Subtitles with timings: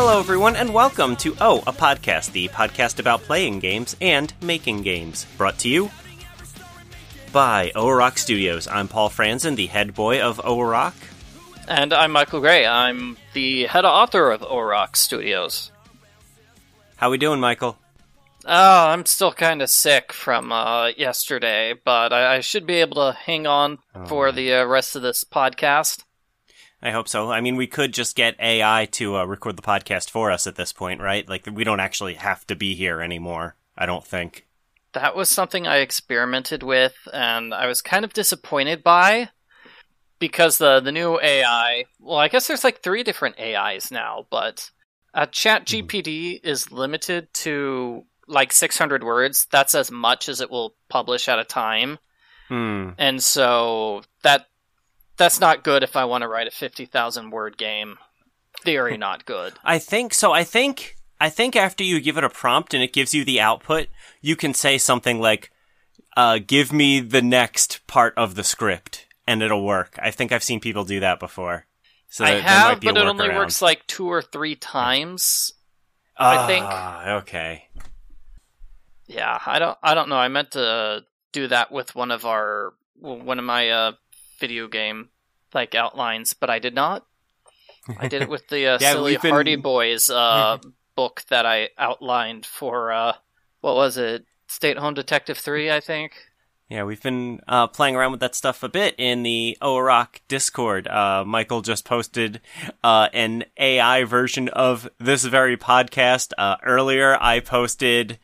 [0.00, 4.82] Hello, everyone, and welcome to Oh, a Podcast, the podcast about playing games and making
[4.82, 5.26] games.
[5.36, 5.90] Brought to you
[7.32, 8.68] by Rock Studios.
[8.68, 10.94] I'm Paul Franzen, the head boy of Rock.
[11.66, 12.64] And I'm Michael Gray.
[12.64, 15.72] I'm the head author of Rock Studios.
[16.94, 17.76] How we doing, Michael?
[18.46, 22.94] Oh, I'm still kind of sick from uh, yesterday, but I, I, should be able
[23.04, 24.06] to hang on oh.
[24.06, 26.04] for the uh, rest of this podcast.
[26.82, 27.32] I hope so.
[27.32, 30.54] I mean, we could just get AI to uh, record the podcast for us at
[30.54, 31.28] this point, right?
[31.28, 34.46] Like, we don't actually have to be here anymore, I don't think.
[34.92, 39.30] That was something I experimented with, and I was kind of disappointed by
[40.18, 44.70] because the, the new AI, well, I guess there's like three different AIs now, but
[45.14, 46.48] uh, ChatGPT hmm.
[46.48, 49.46] is limited to like 600 words.
[49.50, 51.98] That's as much as it will publish at a time.
[52.48, 52.90] Hmm.
[52.98, 54.46] And so that
[55.18, 57.98] that's not good if I want to write a 50,000 word game.
[58.64, 59.54] Theory not good.
[59.62, 60.32] I think so.
[60.32, 63.40] I think I think after you give it a prompt and it gives you the
[63.40, 63.88] output,
[64.20, 65.50] you can say something like
[66.16, 69.98] uh, give me the next part of the script and it'll work.
[70.02, 71.66] I think I've seen people do that before.
[72.08, 75.52] So I have, but it only works like two or three times.
[76.16, 76.64] Uh, I think.
[76.66, 77.68] Ah, okay.
[79.06, 79.78] Yeah, I don't.
[79.82, 80.16] I don't know.
[80.16, 83.92] I meant to do that with one of our one of my uh,
[84.38, 85.10] video game
[85.54, 87.06] like outlines, but I did not.
[87.98, 89.30] I did it with the uh, yeah, silly been...
[89.30, 90.58] Hardy Boys uh,
[90.96, 93.14] book that I outlined for uh,
[93.60, 94.24] what was it?
[94.46, 96.12] State Home Detective Three, I think.
[96.68, 100.86] Yeah, we've been uh, playing around with that stuff a bit in the OROC Discord.
[100.86, 102.42] Uh, Michael just posted
[102.84, 106.32] uh, an AI version of this very podcast.
[106.36, 108.18] Uh, earlier, I posted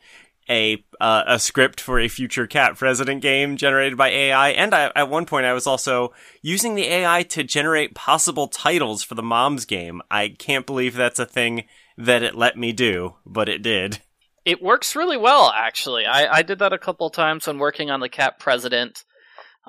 [0.49, 4.91] a uh, a script for a future cat president game generated by AI, and I,
[4.95, 9.23] at one point I was also using the AI to generate possible titles for the
[9.23, 10.01] Moms game.
[10.11, 11.65] I can't believe that's a thing
[11.97, 14.01] that it let me do, but it did.
[14.43, 16.05] It works really well, actually.
[16.05, 19.03] I, I did that a couple times when working on the cat president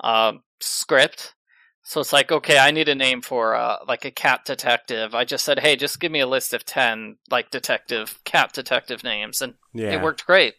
[0.02, 1.34] uh, script.
[1.82, 5.14] So it's like, okay, I need a name for uh, like a cat detective.
[5.14, 9.04] I just said, hey, just give me a list of ten like detective cat detective
[9.04, 9.92] names, and yeah.
[9.92, 10.54] it worked great.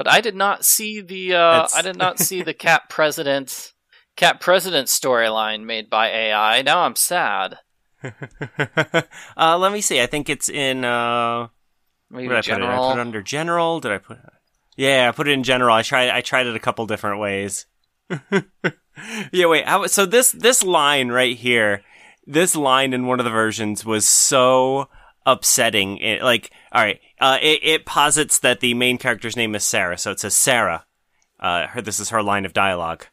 [0.00, 3.74] But I did not see the uh, I did not see the cat president
[4.16, 6.62] cat president storyline made by AI.
[6.62, 7.58] Now I'm sad.
[8.02, 10.00] uh, let me see.
[10.00, 10.86] I think it's in.
[10.86, 11.48] Uh,
[12.08, 12.70] Maybe did general.
[12.70, 13.80] I put, I put it under general.
[13.80, 14.16] Did I put?
[14.74, 15.74] Yeah, I put it in general.
[15.76, 16.08] I tried.
[16.08, 17.66] I tried it a couple different ways.
[19.32, 19.46] yeah.
[19.48, 19.66] Wait.
[19.66, 21.82] How, so this this line right here,
[22.26, 24.88] this line in one of the versions was so
[25.30, 25.98] upsetting.
[25.98, 29.98] It, like, all right, uh, it, it, posits that the main character's name is Sarah,
[29.98, 30.84] so it says Sarah.
[31.38, 33.06] Uh, her, this is her line of dialogue.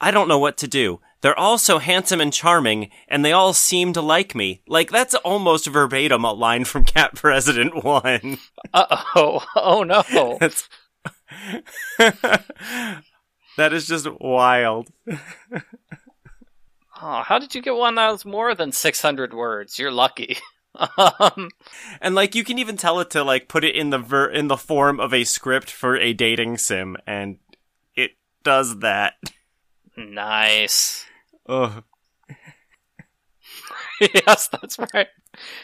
[0.00, 1.00] I don't know what to do.
[1.22, 4.62] They're all so handsome and charming, and they all seem to like me.
[4.68, 8.38] Like, that's almost verbatim a line from Cat President 1.
[8.72, 9.44] Uh oh.
[9.56, 10.04] Oh no.
[13.56, 14.88] that is just wild.
[17.02, 19.78] oh, how did you get one that was more than 600 words?
[19.78, 20.38] You're lucky.
[20.76, 21.50] Um,
[22.00, 24.48] and like you can even tell it to like put it in the ver- in
[24.48, 27.38] the form of a script for a dating sim, and
[27.94, 29.14] it does that.
[29.96, 31.06] Nice.
[31.48, 31.82] Ugh.
[34.14, 35.08] yes, that's right.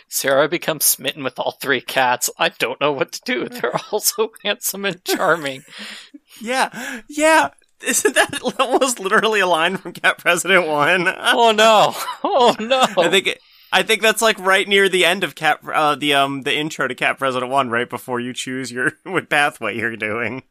[0.08, 2.30] Sarah becomes smitten with all three cats.
[2.38, 3.48] I don't know what to do.
[3.48, 5.64] They're all so handsome and charming.
[6.40, 7.50] yeah, yeah.
[7.84, 11.08] Isn't that almost literally a line from Cat President One?
[11.08, 11.94] oh no!
[12.22, 12.86] Oh no!
[12.96, 13.40] I think it,
[13.72, 16.86] I think that's like right near the end of Cat, uh, the um, the intro
[16.86, 20.42] to Cat President One, right before you choose your what pathway you're doing.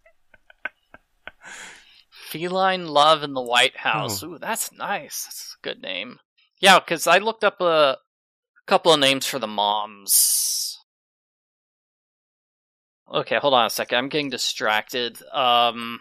[2.10, 4.24] Feline Love in the White House.
[4.24, 4.32] Oh.
[4.32, 5.26] Ooh, that's nice.
[5.26, 6.20] That's a good name.
[6.60, 7.98] Yeah, because I looked up a
[8.66, 10.80] couple of names for the moms.
[13.14, 13.98] Okay, hold on a second.
[13.98, 15.22] I'm getting distracted.
[15.32, 16.00] Um.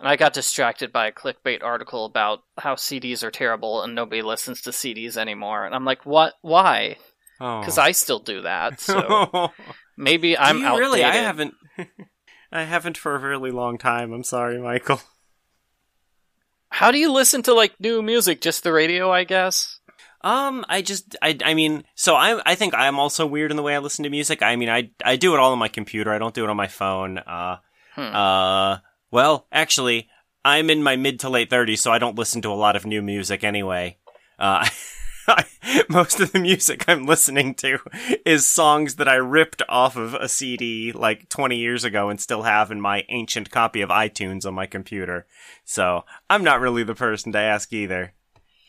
[0.00, 4.22] And I got distracted by a clickbait article about how CDs are terrible and nobody
[4.22, 5.66] listens to CDs anymore.
[5.66, 6.32] And I'm like, what?
[6.40, 6.96] Why?
[7.38, 7.82] Because oh.
[7.82, 8.80] I still do that.
[8.80, 9.50] So
[9.98, 10.80] maybe I'm do outdated.
[10.80, 11.54] Really, I haven't.
[12.52, 14.14] I haven't for a really long time.
[14.14, 15.02] I'm sorry, Michael.
[16.70, 18.40] How do you listen to like new music?
[18.40, 19.80] Just the radio, I guess.
[20.22, 23.62] Um, I just, I, I mean, so I, I think I'm also weird in the
[23.62, 24.42] way I listen to music.
[24.42, 26.10] I mean, I, I do it all on my computer.
[26.12, 27.18] I don't do it on my phone.
[27.18, 27.56] Uh,
[27.94, 28.02] hmm.
[28.02, 28.78] uh,
[29.10, 30.08] well, actually,
[30.44, 32.86] I'm in my mid to late 30s, so I don't listen to a lot of
[32.86, 33.98] new music anyway.
[34.38, 34.66] Uh,
[35.88, 37.78] most of the music I'm listening to
[38.24, 42.42] is songs that I ripped off of a CD like 20 years ago and still
[42.42, 45.26] have in my ancient copy of iTunes on my computer.
[45.64, 48.14] So I'm not really the person to ask either.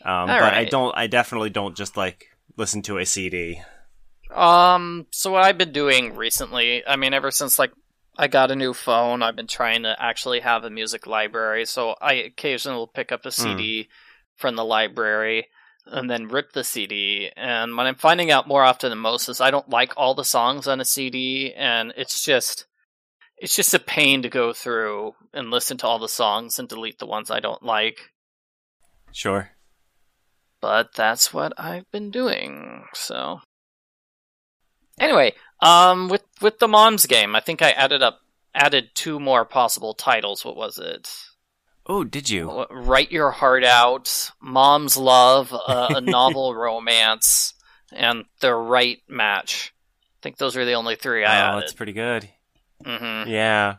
[0.04, 0.54] Um, but right.
[0.54, 3.62] I don't, I definitely don't just like listen to a CD.
[4.34, 7.72] Um, so what I've been doing recently, I mean, ever since like
[8.16, 11.64] I got a new phone, I've been trying to actually have a music library.
[11.64, 13.42] So I occasionally will pick up a hmm.
[13.42, 13.88] CD
[14.36, 15.48] from the library
[15.86, 17.30] and then rip the CD.
[17.36, 20.24] And what I'm finding out more often than most is I don't like all the
[20.24, 22.66] songs on a CD, and it's just
[23.38, 26.98] it's just a pain to go through and listen to all the songs and delete
[26.98, 28.12] the ones I don't like.
[29.10, 29.50] Sure.
[30.60, 32.84] But that's what I've been doing.
[32.94, 33.40] So
[35.02, 38.20] anyway, um, with with the Moms game, I think I added up
[38.54, 40.44] added two more possible titles.
[40.44, 41.10] What was it?
[41.86, 42.64] Oh, did you?
[42.70, 47.54] Write Your Heart Out, Mom's Love, uh, a novel romance,
[47.92, 49.74] and The Right Match.
[49.74, 51.62] I think those are the only three I oh, added.
[51.62, 52.28] that's pretty good.
[52.84, 53.76] hmm Yeah.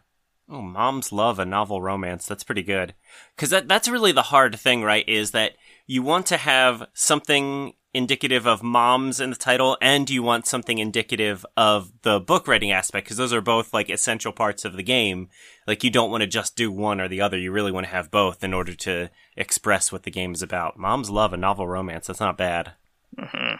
[0.50, 2.28] Oh, moms love a novel romance.
[2.28, 2.94] That's pretty good.
[3.38, 5.08] Cause that, that's really the hard thing, right?
[5.08, 5.54] Is that
[5.88, 10.78] you want to have something indicative of moms in the title and you want something
[10.80, 14.84] indicative of the book writing aspect because those are both like essential parts of the
[14.84, 15.30] game.
[15.68, 17.38] Like you don't want to just do one or the other.
[17.38, 20.78] You really want to have both in order to express what the game is about.
[20.78, 22.08] Moms love a novel romance.
[22.08, 22.74] That's not bad.
[23.18, 23.56] hmm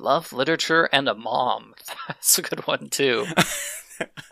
[0.00, 1.72] Love, literature, and a mom.
[2.08, 3.26] That's a good one too.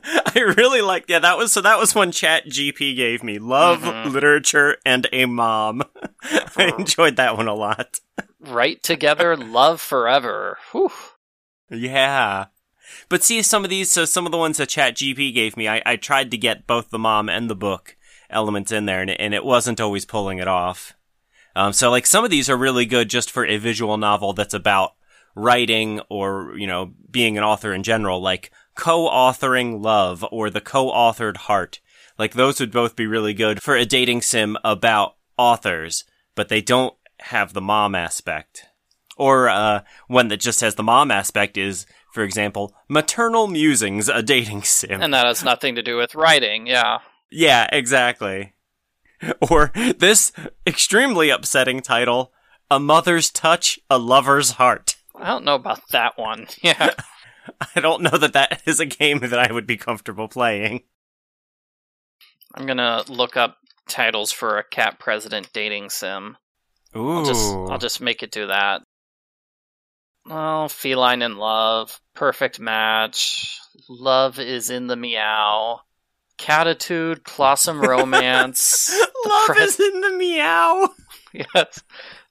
[0.04, 4.12] I really like yeah that was so that was one ChatGPT gave me love Mhm.
[4.12, 5.84] literature and a mom.
[6.56, 8.00] I enjoyed that one a lot.
[8.42, 10.58] Right together, love forever.
[10.72, 10.90] Whew.
[11.70, 12.46] Yeah.
[13.08, 15.82] But see some of these so some of the ones that ChatGPT gave me I,
[15.86, 17.96] I tried to get both the mom and the book
[18.28, 20.94] elements in there and and it wasn't always pulling it off.
[21.54, 24.54] Um so like some of these are really good just for a visual novel that's
[24.54, 24.92] about
[25.34, 31.36] writing or you know being an author in general like co-authoring love or the co-authored
[31.36, 31.80] heart
[32.18, 36.04] like those would both be really good for a dating sim about authors
[36.34, 38.66] but they don't have the mom aspect
[39.16, 44.22] or uh, one that just has the mom aspect is for example maternal musings a
[44.22, 46.66] dating sim And that has nothing to do with writing.
[46.66, 46.98] Yeah.
[47.30, 48.54] yeah exactly
[49.50, 50.32] or this
[50.66, 52.32] extremely upsetting title
[52.70, 56.46] a mother's touch a lover's heart I don't know about that one.
[56.62, 56.90] Yeah.
[57.76, 60.82] I don't know that that is a game that I would be comfortable playing.
[62.54, 63.56] I'm gonna look up
[63.88, 66.36] titles for a cat president dating sim.
[66.96, 67.10] Ooh.
[67.10, 68.82] I'll just I'll just make it do that.
[70.30, 73.58] Oh, feline in love, perfect match,
[73.88, 75.80] love is in the meow,
[76.38, 78.96] catitude, blossom romance.
[79.26, 80.88] Love pres- is in the meow.
[81.32, 81.82] yes,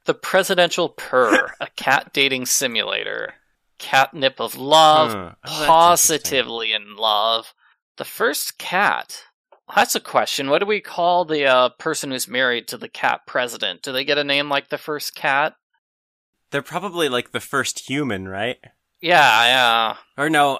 [0.06, 3.34] the presidential purr, a cat dating simulator,
[3.78, 5.36] catnip of love, Huh.
[5.46, 7.54] Oh, positively in love.
[7.98, 9.24] The first cat.
[9.76, 10.50] That's a question.
[10.50, 13.82] What do we call the uh, person who's married to the cat president?
[13.82, 15.56] Do they get a name like the first cat?
[16.52, 18.58] They're probably like the first human, right?
[19.02, 19.96] Yeah, yeah.
[20.18, 20.60] Or no,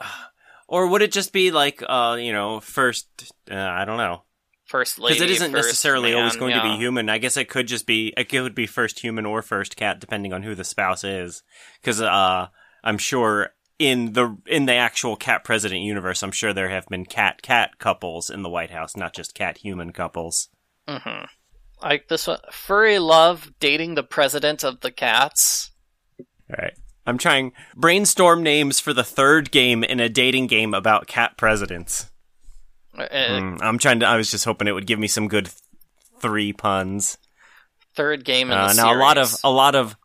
[0.68, 3.34] or would it just be like, uh, you know, first?
[3.50, 4.24] Uh, I don't know,
[4.66, 5.16] First lady.
[5.16, 7.10] because it isn't necessarily always man, going to be human.
[7.10, 10.32] I guess it could just be, it could be first human or first cat, depending
[10.32, 11.44] on who the spouse is.
[11.82, 12.48] Because uh,
[12.82, 13.50] I'm sure
[13.82, 17.80] in the in the actual cat president universe, I'm sure there have been cat cat
[17.80, 20.50] couples in the White House, not just cat human couples.
[20.88, 21.26] Mm-hmm.
[21.82, 25.72] Like this one, furry love dating the president of the cats.
[26.20, 26.74] All right.
[27.08, 32.12] I'm trying brainstorm names for the third game in a dating game about cat presidents.
[32.96, 34.06] Uh, Hmm, I'm trying to.
[34.06, 35.56] I was just hoping it would give me some good th-
[36.20, 37.18] three puns.
[37.96, 39.96] Third game in Uh, the now a lot of a lot of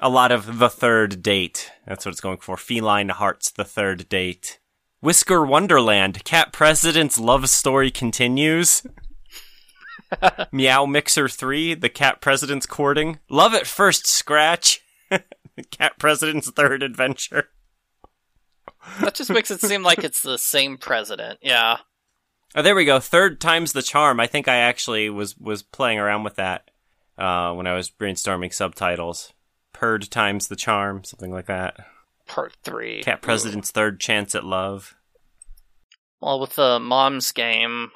[0.00, 1.70] a lot of the third date.
[1.86, 2.56] That's what it's going for.
[2.56, 3.50] Feline hearts.
[3.50, 4.58] The third date.
[5.00, 6.24] Whisker Wonderland.
[6.24, 8.86] Cat president's love story continues.
[10.52, 13.18] Meow Mixer 3, The Cat President's Courting.
[13.28, 14.80] Love at First Scratch.
[15.70, 17.48] Cat President's Third Adventure.
[19.00, 21.38] that just makes it seem like it's the same president.
[21.42, 21.78] Yeah.
[22.54, 22.98] Oh, there we go.
[23.00, 24.20] Third time's the charm.
[24.20, 26.70] I think I actually was was playing around with that
[27.18, 29.33] uh, when I was brainstorming subtitles.
[29.74, 31.76] Purd times the charm, something like that.
[32.26, 33.02] Part three.
[33.02, 34.94] Cat President's third chance at love.
[36.22, 37.90] Well, with the mom's game,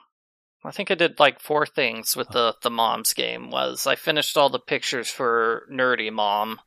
[0.63, 3.51] I think I did like four things with the the mom's game.
[3.51, 6.61] Was I finished all the pictures for Nerdy Mom.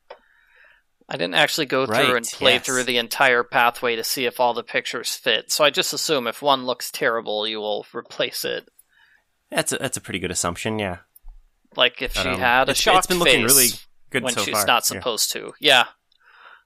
[1.08, 2.64] I didn't actually go through Right, and play yes.
[2.66, 5.52] through the entire pathway to see if all the pictures fit.
[5.52, 8.68] So I just assume if one looks terrible, you will replace it.
[9.50, 10.78] That's a, that's a pretty good assumption.
[10.78, 10.98] Yeah,
[11.76, 13.68] Like if she Um, had a shocked it's been looking face really
[14.12, 14.66] good when so she's far.
[14.66, 14.98] not Yeah.
[14.98, 15.52] supposed to.
[15.60, 15.84] Yeah.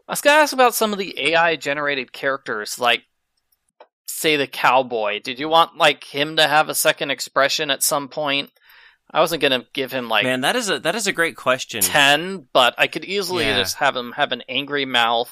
[0.08, 3.04] I was gonna ask about some of the AI generated characters, like
[4.06, 5.20] say the cowboy.
[5.20, 8.50] Did you want like him to have a second expression at some point?
[9.10, 11.80] I wasn't gonna give him like Man, that is a that is a great question.
[11.82, 13.58] ten, but I could easily Yeah.
[13.58, 15.30] just have him have an angry mouth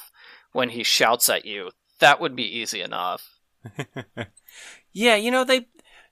[0.51, 1.71] when he shouts at you.
[1.99, 3.29] That would be easy enough.
[4.97, 5.67] Yeah, you know they.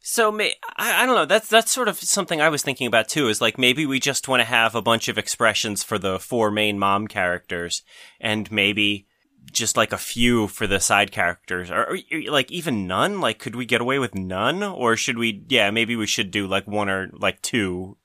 [0.05, 1.25] So may, I, I don't know.
[1.25, 3.29] That's that's sort of something I was thinking about too.
[3.29, 6.51] Is like maybe we just want to have a bunch of expressions for the four
[6.51, 7.83] main mom characters,
[8.19, 9.07] and maybe
[9.53, 13.21] just like a few for the side characters, or, or like even none.
[13.21, 15.45] Like, could we get away with none, or should we?
[15.47, 17.95] Yeah, maybe we should do like one or like two,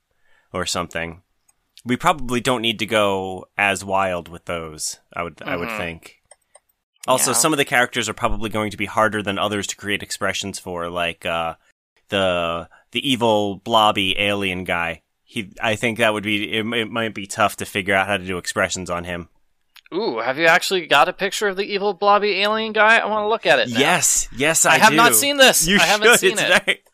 [0.53, 1.21] or something.
[1.83, 4.99] We probably don't need to go as wild with those.
[5.13, 5.77] I would I would Mhm.
[5.77, 6.15] think.
[7.07, 7.37] Also, Yeah.
[7.37, 10.59] some of the characters are probably going to be harder than others to create expressions
[10.59, 11.55] for, like uh,
[12.09, 15.01] the the evil blobby alien guy.
[15.23, 16.89] He, I think that would be it, it.
[16.89, 19.29] might be tough to figure out how to do expressions on him.
[19.93, 22.97] Ooh, have you actually got a picture of the evil blobby alien guy?
[22.97, 23.69] I want to look at it.
[23.69, 23.79] Now.
[23.79, 24.95] Yes, yes, I, I, have do.
[24.95, 25.67] not seen this.
[25.67, 26.19] You I haven't should.
[26.19, 26.65] seen It's it.
[26.65, 26.83] very-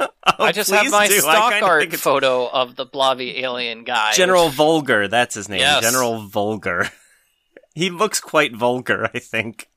[0.00, 1.14] Oh, I just have my do.
[1.18, 4.12] Stock art photo of the blobby alien guy.
[4.12, 5.08] General Vulgar.
[5.08, 5.58] That's his name.
[5.60, 5.82] Yes.
[5.82, 6.88] General Vulgar.
[7.74, 9.10] he looks quite vulgar.
[9.12, 9.68] I think.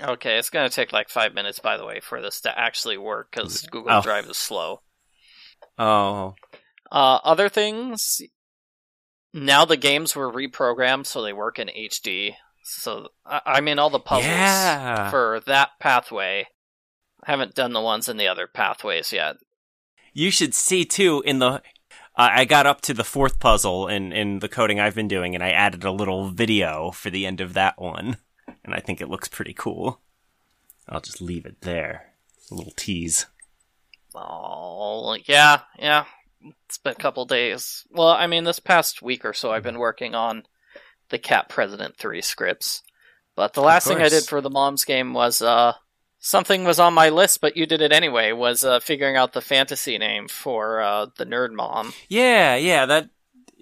[0.00, 3.28] Okay, it's gonna take like five minutes, by the way, for this to actually work
[3.30, 4.02] because Google Oh.
[4.02, 4.82] Drive is slow.
[5.78, 6.34] Oh,
[6.92, 8.20] Uh, other things.
[9.32, 12.36] Now the games were reprogrammed so they work in HD.
[12.62, 15.10] So I- I'm all the puzzles Yeah.
[15.10, 16.46] for that pathway.
[17.26, 19.36] I haven't done the ones in the other pathways yet.
[20.12, 21.62] You should see too in the.
[22.16, 25.34] Uh, I got up to the fourth puzzle in in the coding I've been doing,
[25.34, 28.18] and I added a little video for the end of that one,
[28.64, 30.00] and I think it looks pretty cool.
[30.88, 32.12] I'll just leave it there.
[32.50, 33.26] A little tease.
[34.14, 36.04] Oh, yeah, yeah.
[36.66, 37.84] It's been a couple days.
[37.90, 40.44] Well, I mean, this past week or so, I've been working on
[41.08, 42.82] the Cat President 3 scripts.
[43.34, 45.72] But the last thing I did for the Mom's game was, uh,
[46.20, 49.40] something was on my list, but you did it anyway, was, uh, figuring out the
[49.40, 51.92] fantasy name for, uh, the Nerd Mom.
[52.08, 52.86] Yeah, yeah.
[52.86, 53.08] That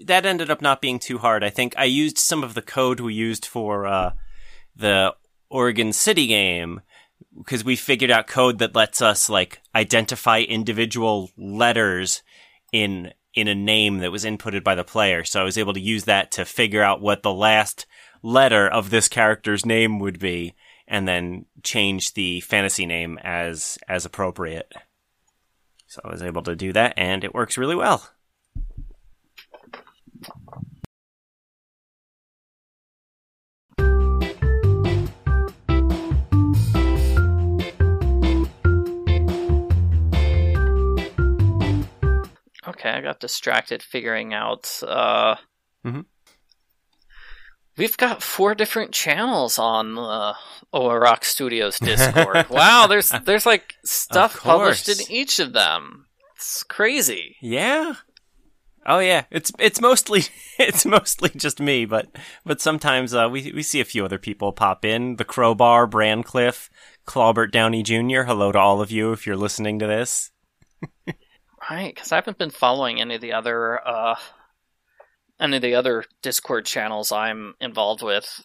[0.04, 1.44] that ended up not being too hard.
[1.44, 4.12] I think I used some of the code we used for uh,
[4.76, 5.14] the
[5.50, 6.80] Oregon City game
[7.36, 12.22] because we figured out code that lets us like identify individual letters
[12.72, 15.24] in in a name that was inputted by the player.
[15.24, 17.86] So I was able to use that to figure out what the last
[18.22, 20.54] letter of this character's name would be
[20.86, 24.72] and then change the fantasy name as as appropriate.
[25.86, 28.08] So I was able to do that and it works really well.
[42.72, 45.36] Okay, I got distracted figuring out, uh,
[45.84, 46.04] Mhm.
[47.76, 50.34] We've got four different channels on uh,
[50.74, 52.48] OA Rock Studios Discord.
[52.50, 56.06] wow, there's there's like stuff published in each of them.
[56.36, 57.36] It's crazy.
[57.40, 57.94] Yeah.
[58.84, 60.24] Oh yeah, it's it's mostly
[60.58, 62.08] it's mostly just me, but
[62.44, 65.16] but sometimes uh, we we see a few other people pop in.
[65.16, 66.68] The Crowbar, Brancliff,
[67.06, 68.24] Clawbert Downey Jr.
[68.24, 70.30] Hello to all of you if you're listening to this.
[71.70, 74.16] Right, because I haven't been following any of the other uh,
[75.40, 78.44] any of the other Discord channels I'm involved with.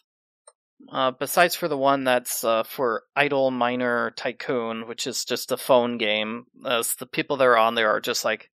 [0.92, 5.58] Uh, besides for the one that's uh, for Idle Miner Tycoon, which is just a
[5.58, 8.52] phone game, as the people that are on there are just like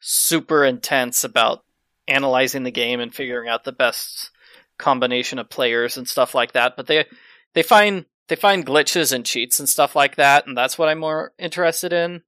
[0.00, 1.64] super intense about
[2.08, 4.30] analyzing the game and figuring out the best
[4.78, 6.74] combination of players and stuff like that.
[6.76, 7.04] But they
[7.52, 11.00] they find they find glitches and cheats and stuff like that, and that's what I'm
[11.00, 12.22] more interested in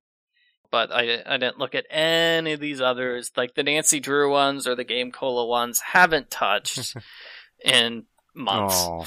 [0.71, 4.67] but I I didn't look at any of these others, like the Nancy Drew ones
[4.67, 5.81] or the Game Cola ones.
[5.81, 6.97] Haven't touched
[7.65, 8.77] in months.
[8.79, 9.05] Oh.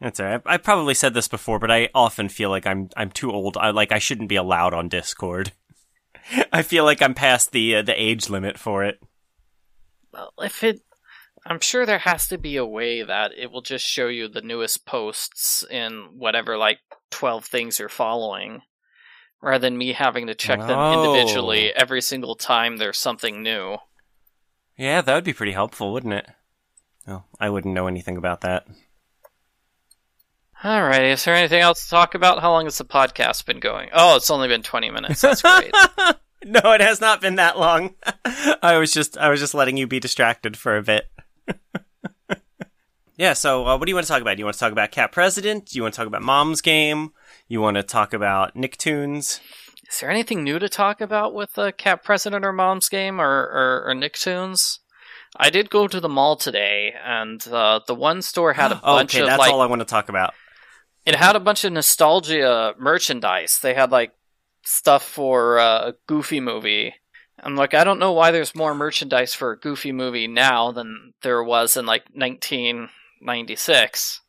[0.00, 0.42] That's all right.
[0.46, 3.56] I probably said this before, but I often feel like I'm I'm too old.
[3.56, 5.52] I like I shouldn't be allowed on Discord.
[6.52, 9.00] I feel like I'm past the uh, the age limit for it.
[10.12, 10.80] Well, if it,
[11.44, 14.40] I'm sure there has to be a way that it will just show you the
[14.40, 16.78] newest posts in whatever like
[17.10, 18.62] twelve things you're following,
[19.40, 21.04] rather than me having to check them Oh.
[21.14, 23.78] individually every single time there's something new.
[24.76, 26.26] Yeah, that would be pretty helpful, wouldn't it?
[27.06, 28.66] Well, I wouldn't know anything about that.
[30.62, 32.40] Alrighty, is there anything else to talk about?
[32.40, 33.90] How long has the podcast been going?
[33.92, 35.20] Oh, it's only been 20 minutes.
[35.20, 35.72] That's great.
[36.44, 37.94] no, it has not been that long.
[38.62, 41.08] I was just I was just letting you be distracted for a bit.
[43.16, 43.34] yeah.
[43.34, 44.36] So, uh, what do you want to talk about?
[44.36, 45.66] Do you want to talk about Cat President?
[45.66, 47.12] Do you want to talk about Mom's Game?
[47.48, 49.40] You want to talk about Nicktoons?
[49.90, 53.26] Is there anything new to talk about with uh, Cat President or Mom's Game or,
[53.26, 54.80] or, or Nicktoons?
[55.34, 59.14] I did go to the mall today, and uh, the one store had a bunch
[59.14, 60.34] of okay, of that's like all I want to talk about.
[61.06, 63.60] it had a bunch of nostalgia merchandise.
[63.62, 64.12] They had like
[64.62, 66.96] stuff for uh, a Goofy movie.
[67.40, 71.14] I'm like, I don't know why there's more merchandise for a Goofy movie now than
[71.22, 74.20] there was in like 1996.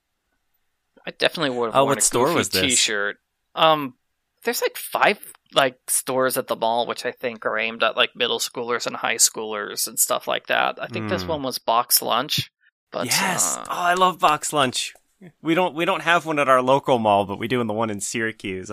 [1.09, 2.61] I definitely would have Oh, worn what a store was this?
[2.61, 3.17] T-shirt.
[3.55, 3.95] Um,
[4.43, 5.17] there's like five
[5.53, 8.95] like stores at the mall, which I think are aimed at like middle schoolers and
[8.95, 10.77] high schoolers and stuff like that.
[10.79, 11.29] I think this Hmm.
[11.29, 12.51] one was Box Lunch.
[12.91, 13.57] But yes.
[13.57, 14.93] uh, oh, I love box lunch.
[15.41, 17.73] We don't we don't have one at our local mall, but we do in the
[17.73, 18.71] one in Syracuse.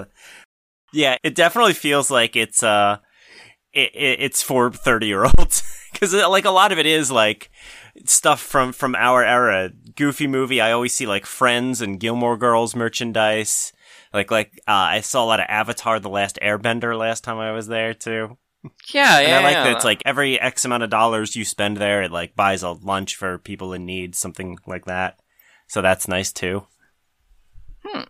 [0.92, 2.98] Yeah, it definitely feels like it's uh
[3.72, 5.62] it, it, it's for 30 year olds
[5.94, 7.50] cuz like a lot of it is like
[8.04, 9.70] stuff from from our era.
[9.94, 13.72] Goofy movie, I always see like Friends and Gilmore Girls merchandise.
[14.12, 17.52] Like like uh, I saw a lot of Avatar the Last Airbender last time I
[17.52, 18.38] was there too.
[18.92, 19.64] yeah, And yeah, I like yeah.
[19.64, 22.70] that it's like every X amount of dollars you spend there, it like buys a
[22.70, 25.18] lunch for people in need, something like that.
[25.68, 26.66] So that's nice too.
[27.84, 28.02] Hmm.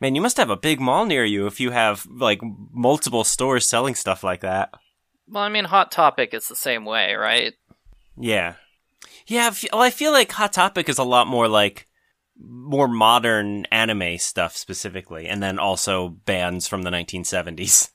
[0.00, 2.40] Man, you must have a big mall near you if you have like
[2.72, 4.72] multiple stores selling stuff like that.
[5.28, 7.54] Well, I mean, Hot Topic is the same way, right?
[8.16, 8.54] Yeah.
[9.30, 11.86] Yeah, I well, I feel like Hot Topic is a lot more like
[12.36, 17.90] more modern anime stuff specifically, and then also bands from the 1970s.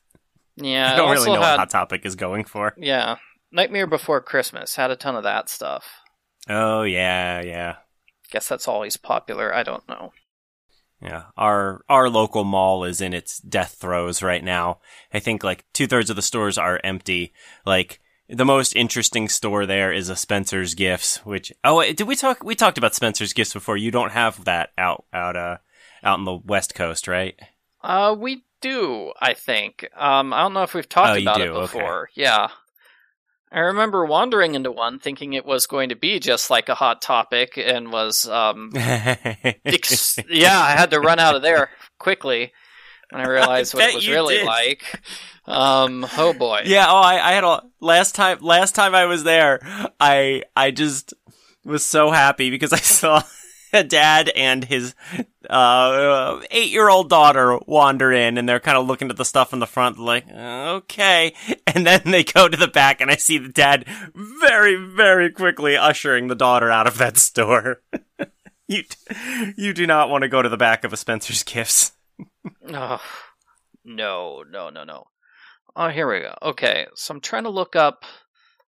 [0.55, 2.73] Yeah, I don't really know had, what Hot Topic is going for.
[2.77, 3.17] Yeah,
[3.51, 5.85] Nightmare Before Christmas had a ton of that stuff.
[6.47, 7.75] Oh, yeah, yeah.
[8.31, 9.53] Guess that's always popular.
[9.53, 10.13] I don't know.
[11.01, 14.79] Yeah, our our local mall is in its death throes right now.
[15.13, 17.33] I think like two thirds of the stores are empty.
[17.65, 22.15] Like the most interesting store there is a Spencer's Gifts, which oh wait, did we
[22.15, 22.43] talk?
[22.43, 23.77] We talked about Spencer's Gifts before.
[23.77, 25.57] You don't have that out out uh
[26.03, 27.39] out in the West Coast, right?
[27.81, 29.87] Uh, we do, I think.
[29.95, 31.61] Um, I don't know if we've talked Oh, about do, it okay.
[31.61, 32.09] before.
[32.15, 32.47] Yeah.
[33.51, 37.01] I remember wandering into one thinking it was going to be just like a hot
[37.01, 41.69] topic and was um ex- yeah, I had to run out of there
[41.99, 42.51] quickly
[43.09, 44.45] when I realized what it was really did.
[44.45, 45.01] like.
[45.45, 46.63] Um, oh boy.
[46.65, 48.39] Yeah, oh, I, I had a last time.
[48.41, 49.59] Last time I was there,
[49.99, 51.13] I I just
[51.63, 53.21] was so happy because I saw
[53.73, 54.95] a dad and his
[55.49, 59.53] uh, eight year old daughter wander in, and they're kind of looking at the stuff
[59.53, 61.33] in the front, like okay,
[61.67, 65.77] and then they go to the back, and I see the dad very very quickly
[65.77, 67.81] ushering the daughter out of that store.
[68.67, 68.83] you
[69.55, 71.91] you do not want to go to the back of a Spencer's Gifts.
[72.73, 73.01] Oh,
[73.83, 75.05] no, no, no, no.
[75.75, 76.35] Oh, here we go.
[76.41, 78.05] Okay, so I'm trying to look up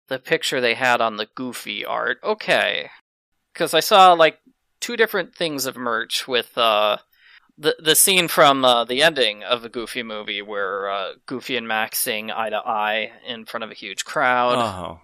[0.08, 2.18] the picture they had on the Goofy art.
[2.22, 2.90] Okay,
[3.52, 4.38] because I saw like
[4.80, 6.98] two different things of merch with uh
[7.58, 11.66] the the scene from uh, the ending of the Goofy movie where uh, Goofy and
[11.66, 14.56] Max sing eye to eye in front of a huge crowd.
[14.58, 15.00] Oh,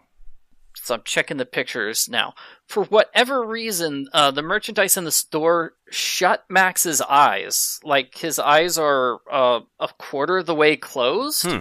[0.82, 2.34] So I'm checking the pictures now.
[2.66, 7.78] For whatever reason, uh, the merchandise in the store shut Max's eyes.
[7.84, 11.44] Like his eyes are uh, a quarter of the way closed.
[11.46, 11.60] Hmm.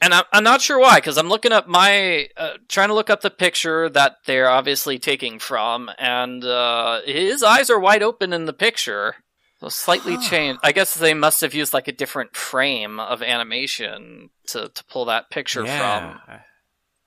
[0.00, 3.10] And I'm, I'm not sure why, because I'm looking up my, uh, trying to look
[3.10, 8.32] up the picture that they're obviously taking from, and uh, his eyes are wide open
[8.32, 9.16] in the picture.
[9.60, 10.22] So slightly Huh.
[10.28, 10.60] changed.
[10.62, 15.06] I guess they must have used like a different frame of animation to, to pull
[15.06, 16.20] that picture from.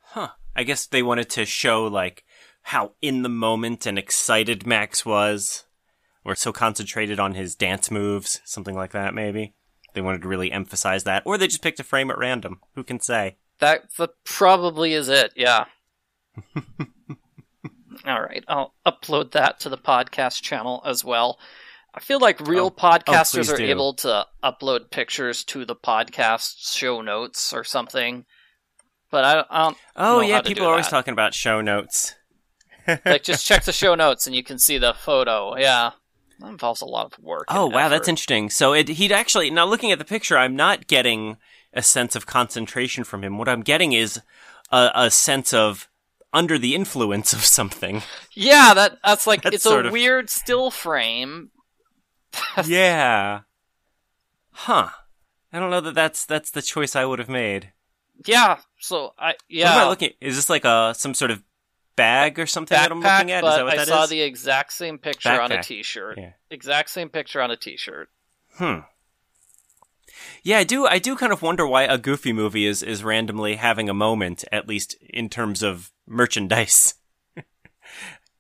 [0.02, 0.30] Huh.
[0.56, 2.24] I guess they wanted to show like
[2.64, 5.66] how in the moment and excited Max was,
[6.24, 9.14] or so concentrated on his dance moves, something like that.
[9.14, 9.56] Maybe
[9.94, 12.60] they wanted to really emphasize that, or they just picked a frame at random.
[12.76, 13.38] Who can say?
[13.60, 13.84] That,
[14.24, 15.66] probably is it, yeah.
[18.06, 21.38] All right, I'll upload that to the podcast channel as well.
[21.94, 23.66] I feel like oh, real Oh, podcasters please are do.
[23.66, 28.26] able to upload pictures to the podcast show notes or something.
[29.12, 30.92] But I, I don't Oh yeah, people are always that.
[30.92, 32.16] talking about show notes.
[33.06, 35.56] like just check the show notes and you can see the photo.
[35.58, 35.92] Yeah,
[36.40, 37.46] that involves a lot of work.
[37.50, 38.50] Oh wow, that's interesting.
[38.50, 41.38] So it, he'd actually now looking at the picture, I'm not getting
[41.74, 43.38] a sense of concentration from him.
[43.38, 44.20] What I'm getting is
[44.72, 45.88] a, a sense of
[46.34, 48.02] under the influence of something.
[48.34, 48.74] yeah.
[48.74, 51.52] That that's like That's it's a of- weird still frame.
[52.66, 53.42] yeah.
[54.52, 54.90] Huh.
[55.54, 57.74] I don't know that that's that's the choice I would have made.
[58.26, 58.58] Yeah.
[58.80, 59.74] So I What yeah.
[59.74, 60.12] am I looking?
[60.22, 61.42] Is this like a some sort of
[61.96, 63.42] bag or something that I'm looking at?
[63.42, 64.10] but Is that what I that saw is?
[64.10, 65.66] the exact same picture on a Backpack.
[65.66, 66.18] T-shirt.
[66.18, 66.32] Yeah.
[66.50, 68.10] Exact same picture on a T-shirt.
[68.56, 68.80] Hmm.
[70.44, 70.86] Yeah, I do.
[70.88, 74.44] I do kind of wonder why a Goofy movie is is randomly having a moment,
[74.52, 76.96] at least in terms of merchandise.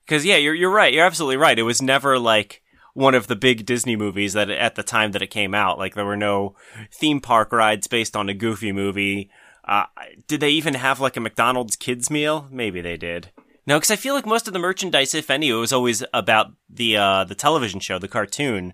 [0.06, 0.94] Because yeah, you're you're right.
[0.94, 1.58] You're absolutely right.
[1.58, 2.62] It was never like
[2.94, 5.78] one of the big Disney movies that at the time that it came out.
[5.78, 6.56] Like there were no
[6.94, 9.30] theme park rides based on a Goofy movie.
[9.64, 9.86] Uh,
[10.28, 12.48] did they even have like a McDonald's kids meal?
[12.52, 13.32] Maybe they did.
[13.68, 16.98] No, because I feel like most of the merchandise, if any, was always about the
[16.98, 18.74] uh, the television show, the cartoon,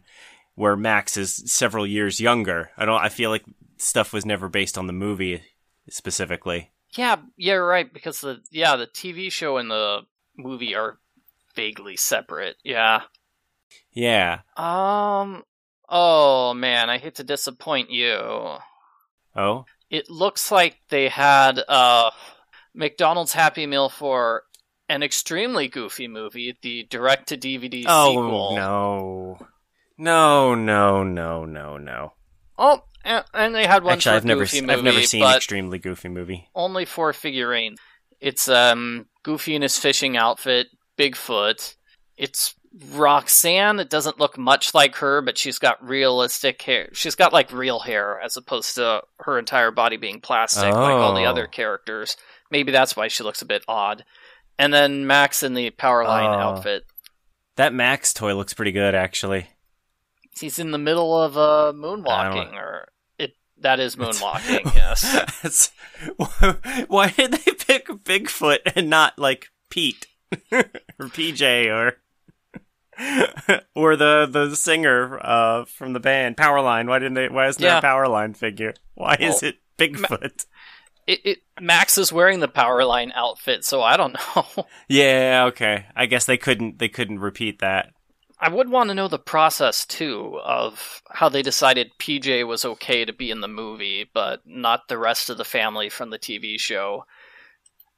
[0.55, 2.71] where Max is several years younger.
[2.77, 3.01] I don't.
[3.01, 3.43] I feel like
[3.77, 5.43] stuff was never based on the movie
[5.89, 6.71] specifically.
[6.95, 7.91] Yeah, yeah, right.
[7.91, 10.01] Because the yeah, the TV show and the
[10.37, 10.99] movie are
[11.55, 12.55] vaguely separate.
[12.63, 13.01] Yeah.
[13.91, 14.39] Yeah.
[14.55, 15.43] Um.
[15.89, 18.57] Oh man, I hate to disappoint you.
[19.35, 19.65] Oh.
[19.89, 22.11] It looks like they had uh
[22.73, 24.43] McDonald's Happy Meal for
[24.89, 28.55] an extremely goofy movie, the direct to DVD Oh sequel.
[28.55, 29.37] no.
[29.97, 32.13] No, no, no, no, no.
[32.57, 36.09] Oh, and, they had one Actually, for I've never, movie, I've never seen extremely goofy
[36.09, 36.49] movie.
[36.53, 37.79] only four figurines.
[38.19, 41.75] It's um Goofy in his fishing outfit, Bigfoot.
[42.15, 42.55] It's
[42.91, 43.79] Roxanne.
[43.79, 46.89] It doesn't look much like her, but she's got realistic hair.
[46.93, 51.13] She's got like real hair as opposed to her entire body being plastic like all
[51.13, 51.29] the Oh.
[51.29, 52.17] other characters.
[52.51, 54.05] Maybe that's why she looks a bit odd.
[54.59, 56.39] And then Max in the Powerline Oh.
[56.39, 56.83] outfit.
[57.55, 59.47] That Max toy looks pretty good, actually.
[60.39, 64.75] He's in the middle of uh, moonwalking, or it that is moonwalking.
[64.75, 65.71] yes.
[66.87, 70.05] Why did they pick Bigfoot and not like Pete
[70.51, 70.63] or
[70.99, 71.97] PJ or
[73.75, 76.87] or the the singer uh, from the band Powerline?
[76.87, 77.29] Why didn't they?
[77.29, 77.79] Why isn't Yeah.
[77.79, 78.73] there a Powerline figure?
[78.95, 80.45] Why is it Bigfoot?
[81.05, 84.65] It, it Max is wearing the Powerline outfit, so I don't know.
[84.89, 85.85] yeah, okay.
[85.95, 87.93] I guess they couldn't they couldn't repeat that.
[88.39, 93.03] I would want to know the process too of how they decided PJ was okay
[93.03, 96.59] to be in the movie, but not the rest of the family from the TV
[96.59, 97.05] show.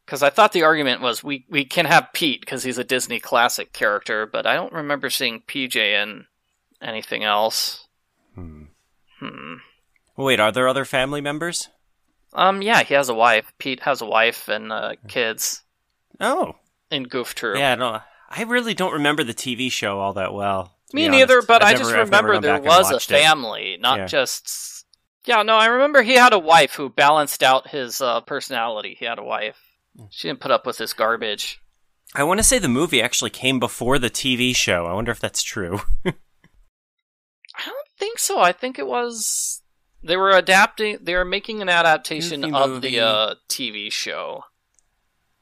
[0.09, 3.19] Because I thought the argument was we we can have Pete because he's a Disney
[3.19, 6.25] classic character, but I don't remember seeing PJ in
[6.81, 7.87] anything else.
[8.33, 8.63] Hmm.
[9.19, 9.53] Hmm.
[10.17, 11.69] Wait, are there other family members?
[12.33, 12.63] Um.
[12.63, 13.53] Yeah, he has a wife.
[13.59, 15.61] Pete has a wife and uh, kids
[16.19, 16.55] Oh,
[16.89, 17.59] in Goof Troop.
[17.59, 17.75] yeah.
[17.75, 17.99] No,
[18.31, 20.75] I really don't remember the TV show all that well.
[20.91, 23.21] Me neither, but I've I just never remember there was a watched it.
[23.21, 24.05] family, not Yeah.
[24.07, 24.85] just.
[25.25, 28.95] Yeah, no, I remember he had a wife who balanced out his uh, personality.
[28.97, 29.59] He had a wife.
[30.09, 31.61] She didn't put up with this garbage.
[32.15, 34.85] I want to say the movie actually came before the TV show.
[34.85, 35.81] I wonder if that's true.
[36.05, 38.39] I don't think so.
[38.39, 39.61] I think it was.
[40.03, 40.97] They were adapting.
[41.01, 42.89] They were making an adaptation Goofy of movie.
[42.91, 44.45] the uh, TV show.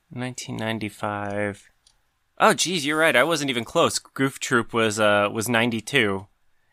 [0.10, 1.70] 1995.
[2.40, 3.16] Oh, geez, you're right.
[3.16, 4.00] I wasn't even close.
[4.00, 6.28] Goof Troop was uh was 92.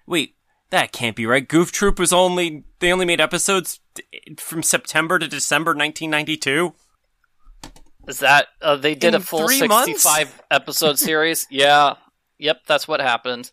[0.06, 0.36] Wait,
[0.70, 1.46] that can't be right.
[1.46, 3.80] Goof Troop was only they only made episodes
[4.38, 6.74] from September to December 1992.
[8.08, 9.86] Is that uh, they did In a full three months?
[10.02, 11.46] sixty-five episode series?
[11.50, 11.94] Yeah.
[12.38, 13.50] Yep, that's what happened.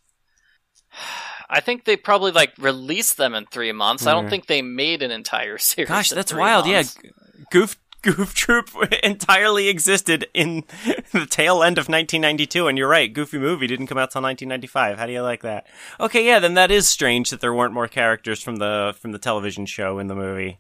[1.50, 4.08] I think they probably like released them in three months.
[4.08, 5.90] I don't think they made an entire series.
[5.90, 6.66] Gosh, in that's three wild.
[6.68, 6.98] months.
[7.04, 7.12] Yeah,
[7.52, 8.70] Goof Goof Troop
[9.04, 10.64] entirely existed in
[11.12, 13.14] the tail end of 1992, and you're right.
[13.14, 14.98] Goofy movie didn't come out till 1995.
[14.98, 15.68] How do you like that?
[16.00, 19.20] Okay, yeah, then that is strange that there weren't more characters from the from the
[19.20, 20.60] television show in the movie.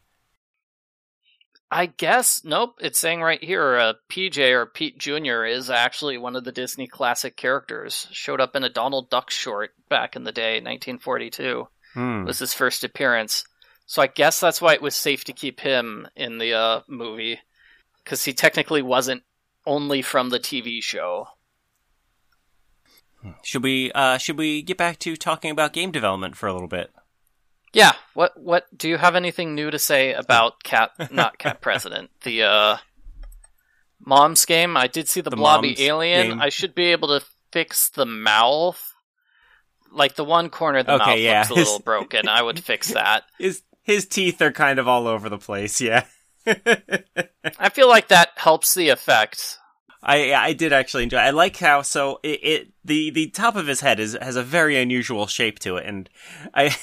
[1.74, 2.80] I guess nope.
[2.82, 5.46] It's saying right here, uh, PJ or Pete Jr.
[5.46, 8.08] is actually one of the Disney classic characters.
[8.12, 11.68] Showed up in a Donald Duck short back in the day, 1942.
[11.94, 12.26] Hmm.
[12.26, 13.46] Was his first appearance.
[13.86, 17.40] So I guess that's why it was safe to keep him in the uh, movie,
[18.04, 19.24] because he technically wasn't
[19.66, 21.28] only from the TV show.
[23.44, 26.68] Should we uh should we get back to talking about game development for a little
[26.68, 26.92] bit?
[27.74, 27.94] Yeah.
[28.14, 32.10] What what do you have anything new to say about Cat not Cat President?
[32.24, 32.78] The uh
[34.04, 34.76] Mom's game?
[34.78, 36.30] I did see the, The blobby alien.
[36.30, 36.42] game.
[36.42, 38.82] I should be able to fix the mouth.
[39.92, 41.40] Like the one corner of the Okay, mouth yeah.
[41.42, 42.28] looks a little broken.
[42.28, 43.24] I would fix that.
[43.38, 46.06] His his teeth are kind of all over the place, yeah.
[46.48, 49.58] I feel like that helps the effect.
[50.04, 51.18] I I did actually enjoy.
[51.18, 51.22] It.
[51.22, 54.44] I like how so it, it the the top of his head is has a
[54.44, 56.10] very unusual shape to it, and
[56.56, 56.76] I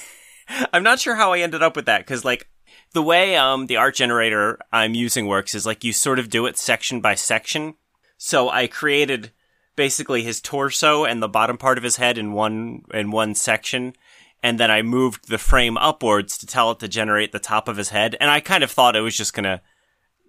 [0.73, 2.49] I'm not sure how I ended up with that because like
[2.93, 6.45] the way um the art generator I'm using works is like you sort of do
[6.45, 7.75] it section by section.
[8.17, 9.31] So I created
[9.75, 13.93] basically his torso and the bottom part of his head in one in one section.
[14.41, 17.77] And then I moved the frame upwards to tell it to generate the top of
[17.77, 18.15] his head.
[18.21, 19.61] And I kind of thought it was just gonna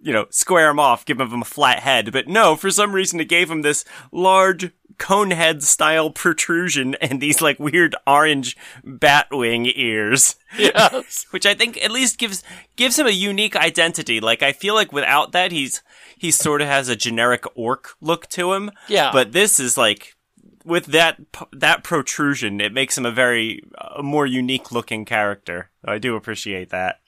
[0.03, 2.11] you know, square him off, give him a flat head.
[2.11, 7.19] But no, for some reason it gave him this large cone head style protrusion and
[7.19, 10.35] these like weird orange bat wing ears.
[10.57, 11.25] Yes.
[11.31, 12.43] Which I think at least gives
[12.75, 14.19] gives him a unique identity.
[14.19, 15.81] Like I feel like without that he's
[16.17, 18.71] he sort of has a generic orc look to him.
[18.87, 19.11] Yeah.
[19.11, 20.15] But this is like
[20.63, 21.19] with that
[21.51, 23.63] that protrusion, it makes him a very
[23.95, 25.71] a more unique looking character.
[25.83, 26.99] I do appreciate that.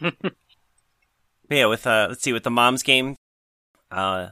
[1.50, 3.16] Yeah, with uh, let's see, with the mom's game,
[3.90, 4.28] uh,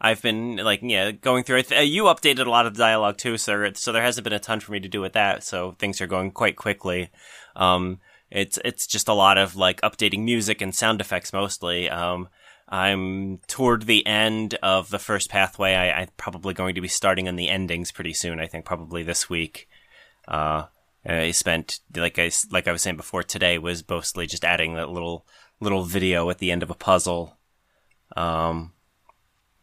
[0.00, 1.72] I've been like yeah going through it.
[1.72, 4.38] Uh, you updated a lot of the dialogue too, so so there hasn't been a
[4.38, 5.44] ton for me to do with that.
[5.44, 7.10] So things are going quite quickly.
[7.56, 11.88] Um, it's it's just a lot of like updating music and sound effects mostly.
[11.88, 12.28] Um,
[12.68, 15.74] I'm toward the end of the first pathway.
[15.74, 18.40] I, I'm probably going to be starting on the endings pretty soon.
[18.40, 19.68] I think probably this week.
[20.26, 20.64] Uh,
[21.06, 24.90] I spent like I like I was saying before today was mostly just adding that
[24.90, 25.26] little
[25.60, 27.38] little video at the end of a puzzle.
[28.16, 28.72] Um,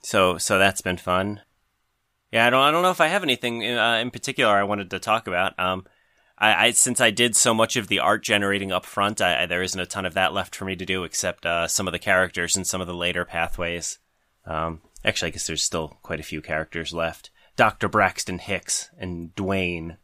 [0.01, 1.41] so so that's been fun.
[2.31, 4.89] Yeah, I don't I don't know if I have anything uh, in particular I wanted
[4.91, 5.57] to talk about.
[5.59, 5.85] Um,
[6.41, 9.45] I, I, since I did so much of the art generating up front, I, I,
[9.45, 11.91] there isn't a ton of that left for me to do except uh, some of
[11.91, 13.99] the characters and some of the later pathways.
[14.45, 17.29] Um, actually, I guess there's still quite a few characters left.
[17.55, 17.87] Dr.
[17.87, 19.97] Braxton Hicks and Dwayne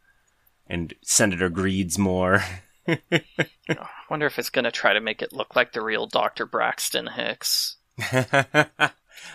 [0.68, 2.44] and Senator Greedsmore.
[2.88, 3.24] I
[4.10, 6.46] wonder if it's going to try to make it look like the real Dr.
[6.46, 7.78] Braxton Hicks.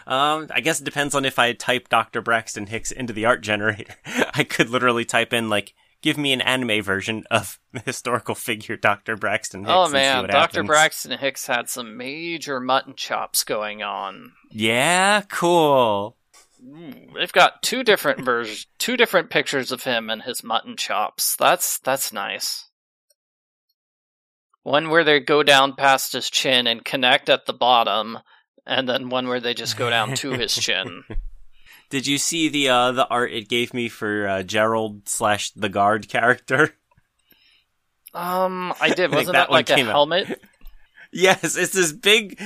[0.07, 2.23] um, I guess it depends on if I type Dr.
[2.23, 3.95] Braxton Hicks into the art generator.
[4.35, 8.77] I could literally type in like give me an anime version of the historical figure
[8.77, 9.17] Dr.
[9.17, 9.73] Braxton Hicks.
[9.73, 10.33] Oh man, Dr.
[10.37, 10.67] Happens.
[10.67, 14.33] Braxton Hicks had some major mutton chops going on.
[14.51, 16.17] Yeah, cool.
[17.15, 21.35] They've got two different versions, two different pictures of him and his mutton chops.
[21.37, 22.69] That's that's nice.
[24.63, 28.21] One where they go down past his chin and connect at the bottom,
[28.67, 31.05] and then one where they just go down to his chin.
[31.91, 35.69] Did you see the uh, the art it gave me for uh, Gerald slash the
[35.69, 36.75] guard character?
[38.15, 39.11] Um, I did.
[39.13, 40.31] Wasn't that, that like a helmet?
[40.31, 40.37] Out.
[41.15, 42.41] Yes, it's this big,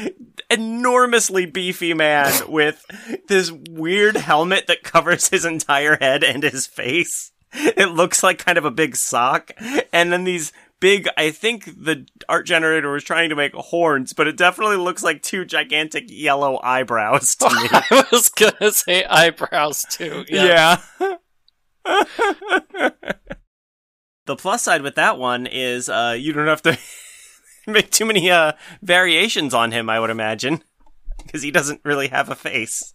[0.50, 2.84] enormously beefy man with
[3.28, 7.30] this weird helmet that covers his entire head and his face.
[7.52, 9.52] It looks like kind of a big sock,
[9.92, 14.26] and then these big, I think the art generator was trying to make horns, but
[14.26, 17.68] it definitely looks like two gigantic yellow eyebrows to me.
[17.72, 20.24] I was gonna say eyebrows too.
[20.28, 20.80] Yeah.
[21.00, 21.16] yeah.
[24.26, 26.78] the plus side with that one is uh, you don't have to
[27.66, 30.62] make too many uh, variations on him, I would imagine.
[31.24, 32.94] Because he doesn't really have a face.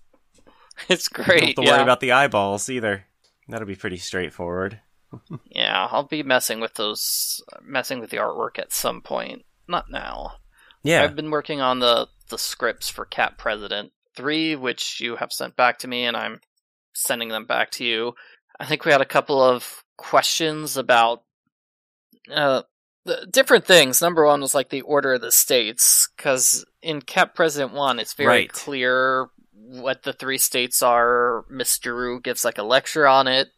[0.87, 1.27] It's great.
[1.27, 1.71] don't have to yeah.
[1.73, 3.05] worry about the eyeballs either.
[3.49, 4.79] That'll be pretty straightforward
[5.51, 9.43] yeah, I'll be messing with those, messing with the artwork at some point.
[9.67, 10.33] Not now.
[10.83, 15.31] Yeah, I've been working on the the scripts for Cat President Three, which you have
[15.31, 16.41] sent back to me, and I'm
[16.93, 18.13] sending them back to you.
[18.59, 21.23] I think we had a couple of questions about
[22.31, 22.63] uh,
[23.29, 24.01] different things.
[24.01, 28.13] Number one was like the order of the states, because in Cat President One, it's
[28.13, 28.51] very right.
[28.51, 31.45] clear what the three states are.
[31.51, 31.95] Mr.
[31.95, 33.49] Rue gives like a lecture on it.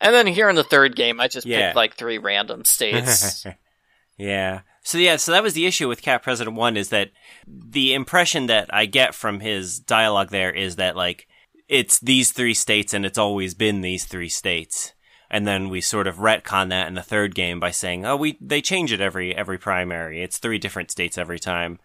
[0.00, 1.68] And then here in the third game, I just yeah.
[1.68, 3.46] picked like three random states.
[4.18, 4.60] yeah.
[4.82, 7.10] So yeah, so that was the issue with Cat President One is that
[7.46, 11.26] the impression that I get from his dialogue there is that like
[11.68, 14.92] it's these three states and it's always been these three states.
[15.28, 18.38] And then we sort of retcon that in the third game by saying, "Oh, we
[18.40, 20.22] they change it every every primary.
[20.22, 21.80] It's three different states every time."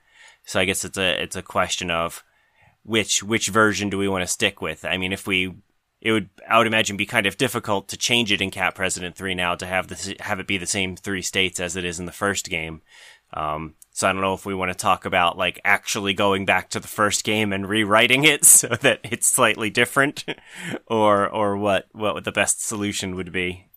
[0.46, 2.24] So I guess it's a it's a question of
[2.84, 4.86] which which version do we want to stick with?
[4.86, 5.56] I mean, if we
[6.02, 9.16] it would I would imagine be kind of difficult to change it in Cat President
[9.16, 12.00] Three now to have this have it be the same three states as it is
[12.00, 12.82] in the first game.
[13.34, 16.70] Um, so I don't know if we want to talk about like actually going back
[16.72, 20.26] to the first game and rewriting it so that it's slightly different,
[20.88, 23.68] or or what what the best solution would be.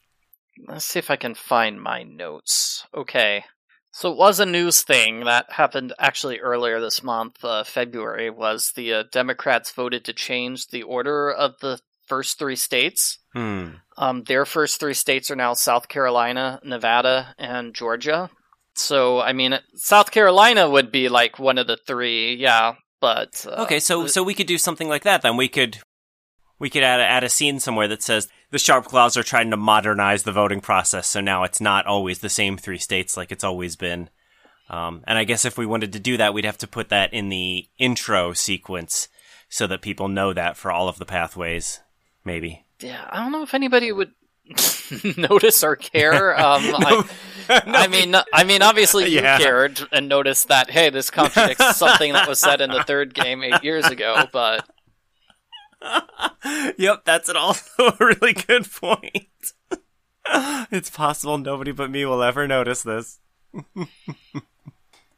[0.66, 2.86] Let's see if I can find my notes.
[2.94, 3.44] Okay.
[3.90, 8.72] So it was a news thing that happened actually earlier this month, uh, February, was
[8.74, 13.18] the uh, Democrats voted to change the order of the first three states.
[13.32, 13.68] Hmm.
[13.96, 18.30] Um, their first three states are now South Carolina, Nevada, and Georgia.
[18.74, 22.74] So, I mean, South Carolina would be like one of the three, yeah.
[23.00, 25.22] But uh, okay, so so we could do something like that.
[25.22, 25.78] Then we could
[26.58, 29.50] we could add a, add a scene somewhere that says the Sharp Claws are trying
[29.50, 33.30] to modernize the voting process, so now it's not always the same three states like
[33.30, 34.08] it's always been.
[34.70, 37.12] Um, and I guess if we wanted to do that, we'd have to put that
[37.12, 39.08] in the intro sequence
[39.50, 41.80] so that people know that for all of the pathways
[42.24, 42.64] maybe.
[42.80, 44.12] Yeah, I don't know if anybody would
[45.16, 46.34] notice or care.
[46.44, 46.90] Um, no, I,
[47.66, 47.72] no.
[47.72, 49.38] I, mean, I mean, obviously you yeah.
[49.38, 50.70] cared and noticed that.
[50.70, 54.26] Hey, this contradicts something that was said in the third game eight years ago.
[54.32, 54.66] But
[56.78, 59.28] yep, that's an also a really good point.
[60.70, 63.20] it's possible nobody but me will ever notice this.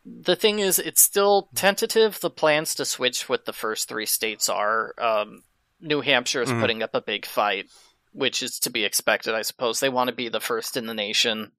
[0.05, 2.21] the thing is, it's still tentative.
[2.21, 4.95] The plans to switch what the first three states are.
[4.99, 5.43] Um,
[5.81, 6.61] New Hampshire is mm.
[6.61, 7.67] putting up a big fight,
[8.13, 9.81] which is to be expected, I suppose.
[9.81, 11.53] They want to be the first in the nation.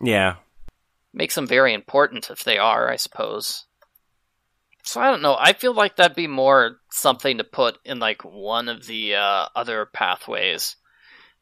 [0.00, 0.36] Yeah.
[1.12, 3.66] Makes them very important if they are, I suppose.
[4.84, 5.36] So I don't know.
[5.38, 9.46] I feel like that'd be more something to put in like one of the uh,
[9.54, 10.76] other pathways.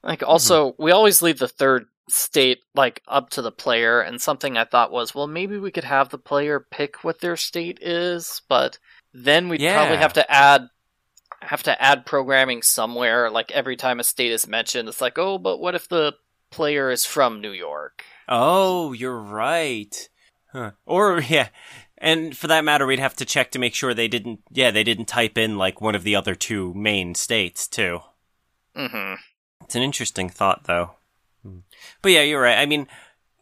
[0.02, 4.56] Like also, we always leave the third state like up to the player and something
[4.56, 8.42] I thought was, well, maybe we could have the player pick what their state is,
[8.48, 8.78] but
[9.12, 10.68] then we'd probably have to add
[11.42, 15.38] have to add programming somewhere like every time a state is mentioned it's like, "Oh,
[15.38, 16.14] but what if the
[16.50, 20.08] player is from New York?" Oh, you're right.
[20.52, 20.72] Huh.
[20.84, 21.48] Or yeah,
[21.98, 24.40] and for that matter, we'd have to check to make sure they didn't.
[24.50, 28.00] Yeah, they didn't type in like one of the other two main states too.
[28.76, 29.14] Mm-hmm.
[29.64, 30.92] It's an interesting thought, though.
[31.42, 31.60] Hmm.
[32.02, 32.58] But yeah, you're right.
[32.58, 32.86] I mean,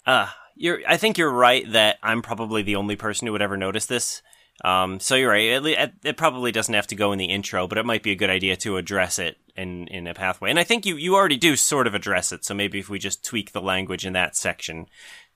[0.06, 0.80] uh, you're.
[0.86, 4.22] I think you're right that I'm probably the only person who would ever notice this.
[4.62, 5.66] Um, so you're right.
[5.66, 8.16] It, it probably doesn't have to go in the intro, but it might be a
[8.16, 10.50] good idea to address it in in a pathway.
[10.50, 12.44] And I think you you already do sort of address it.
[12.44, 14.86] So maybe if we just tweak the language in that section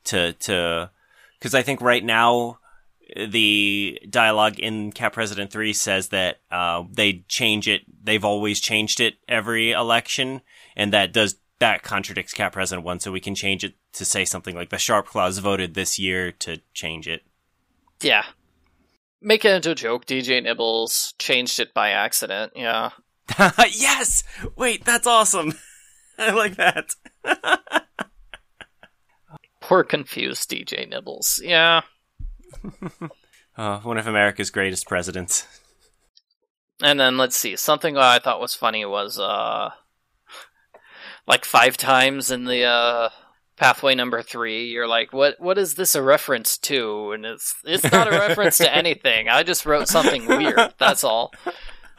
[0.04, 0.90] to to
[1.38, 2.58] because I think right now
[3.16, 7.82] the dialogue in Cat President 3 says that uh, they change it.
[8.04, 10.42] They've always changed it every election,
[10.76, 13.00] and that does that contradicts Cat President 1.
[13.00, 16.32] So we can change it to say something like the Sharp Claws voted this year
[16.32, 17.22] to change it.
[18.00, 18.24] Yeah.
[19.20, 20.06] Make it into a joke.
[20.06, 22.52] DJ Nibbles changed it by accident.
[22.54, 22.90] Yeah.
[23.70, 24.24] yes.
[24.56, 25.54] Wait, that's awesome.
[26.18, 26.94] I like that.
[29.60, 31.40] Poor confused DJ Nibbles.
[31.44, 31.82] Yeah.
[33.56, 35.46] Uh, one of America's greatest presidents.
[36.82, 37.56] And then let's see.
[37.56, 39.70] Something I thought was funny was uh
[41.26, 43.08] like five times in the uh
[43.58, 47.90] pathway number 3 you're like what what is this a reference to and it's it's
[47.90, 49.28] not a reference to anything.
[49.28, 50.74] I just wrote something weird.
[50.78, 51.32] That's all.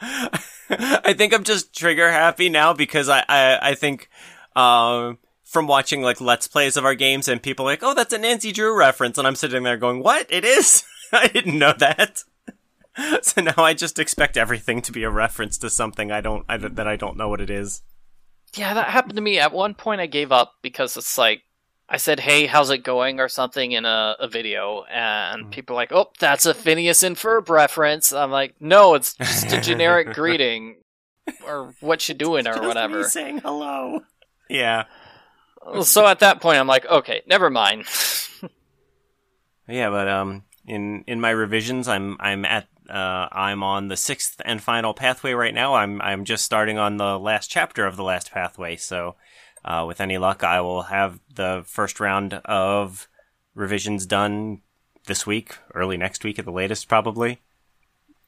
[0.00, 4.08] I think I'm just trigger happy now because I I, I think
[4.56, 8.12] um from watching like let's plays of our games and people are like oh that's
[8.12, 11.74] a Nancy Drew reference and I'm sitting there going what it is I didn't know
[11.78, 12.24] that
[13.22, 16.56] so now I just expect everything to be a reference to something I don't I,
[16.56, 17.82] that I don't know what it is
[18.54, 19.38] Yeah, that happened to me.
[19.38, 21.42] At one point I gave up because it's like
[21.90, 25.80] I said, "Hey, how's it going?" or something in a, a video, and people are
[25.82, 30.12] like, "Oh, that's a Phineas and Ferb reference." I'm like, "No, it's just a generic
[30.14, 30.76] greeting,
[31.44, 34.02] or what you doing, or Just whatever." me saying hello
[34.48, 34.84] yeah
[35.82, 37.84] So at that point, I'm like, "Okay, never mind."
[39.68, 44.40] Yeah, but um, in in my revisions, I'm I'm at uh, I'm on the sixth
[44.44, 45.74] and final pathway right now.
[45.74, 48.74] I'm I'm just starting on the last chapter of the last pathway.
[48.74, 49.14] So,
[49.64, 53.08] uh, with any luck, I will have the first round of
[53.54, 54.62] revisions done
[55.06, 57.40] this week, early next week at the latest, probably.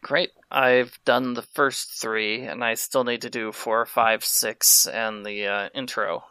[0.02, 0.32] Great.
[0.50, 5.24] I've done the first three, and I still need to do four, five, six, and
[5.24, 6.24] the uh, intro.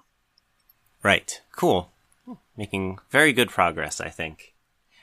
[1.02, 1.42] Right.
[1.56, 1.90] Cool.
[2.58, 4.54] Making very good progress, I think.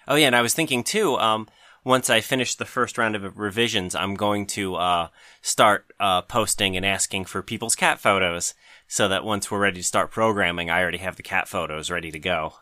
[0.07, 1.49] Oh yeah, and I was thinking too, um,
[1.83, 5.09] once I finish the first round of revisions, I'm going to, uh,
[5.41, 8.55] start, uh, posting and asking for people's cat photos
[8.89, 12.11] so that once we're ready to start programming, I already have the cat photos ready
[12.11, 12.55] to go.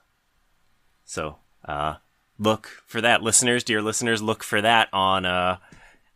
[1.04, 1.94] So, uh,
[2.38, 5.58] look for that, listeners, dear listeners, look for that on, uh,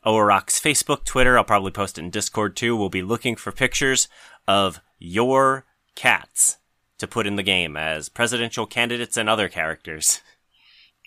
[0.04, 1.38] Owarok's Facebook, Twitter.
[1.38, 2.76] I'll probably post it in Discord too.
[2.76, 4.08] We'll be looking for pictures
[4.48, 6.58] of your cats
[6.98, 10.20] to put in the game as presidential candidates and other characters.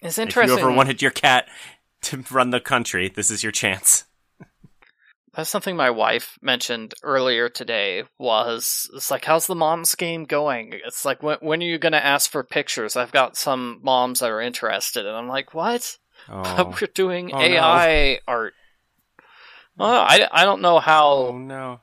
[0.02, 0.54] It's interesting.
[0.54, 1.48] If you ever wanted your cat
[2.04, 4.06] to run the country, this is your chance.
[5.36, 8.04] That's something my wife mentioned earlier today.
[8.20, 10.74] Was it's like, how's the moms game going?
[10.86, 12.96] It's like, when when are you going to ask for pictures?
[12.96, 15.98] I've got some moms that are interested, and I'm like, what?
[16.30, 17.44] Oh, We're doing Oh, no.
[17.44, 18.54] AI art.
[19.76, 21.08] Well, I, I don't know how.
[21.16, 21.82] oh no.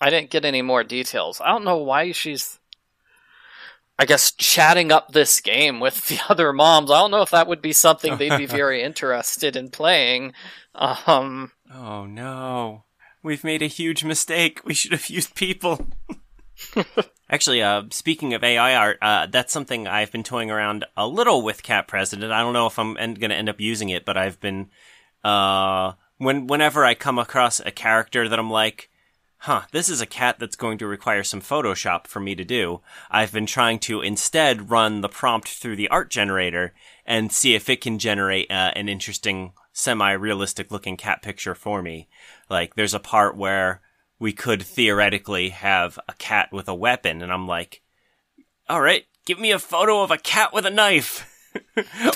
[0.00, 1.40] I didn't get any more details.
[1.40, 2.58] I don't know why she's.
[3.98, 6.90] I guess chatting up this game with the other moms.
[6.90, 10.32] I don't know if that would be something they'd be very interested in playing.
[10.74, 12.84] Um, Oh no.
[13.22, 14.60] We've made a huge mistake.
[14.64, 15.86] We should have used people.
[17.30, 21.42] Actually, uh, speaking of AI art, uh, that's something I've been toying around a little
[21.42, 22.32] with Cat President.
[22.32, 24.70] I don't know if I'm en- going to end up using it, but I've been,
[25.22, 28.90] uh, when whenever I come across a character that I'm like,
[29.40, 32.80] huh, this is a cat that's going to require some Photoshop for me to do.
[33.10, 36.74] I've been trying to instead run the prompt through the art generator
[37.06, 42.08] and see if it can generate uh, an interesting, semi-realistic looking cat picture for me.
[42.48, 43.80] Like, there's a part where
[44.18, 47.82] we could theoretically have a cat with a weapon, and I'm like,
[48.68, 51.26] all right, give me a photo of a cat with a knife.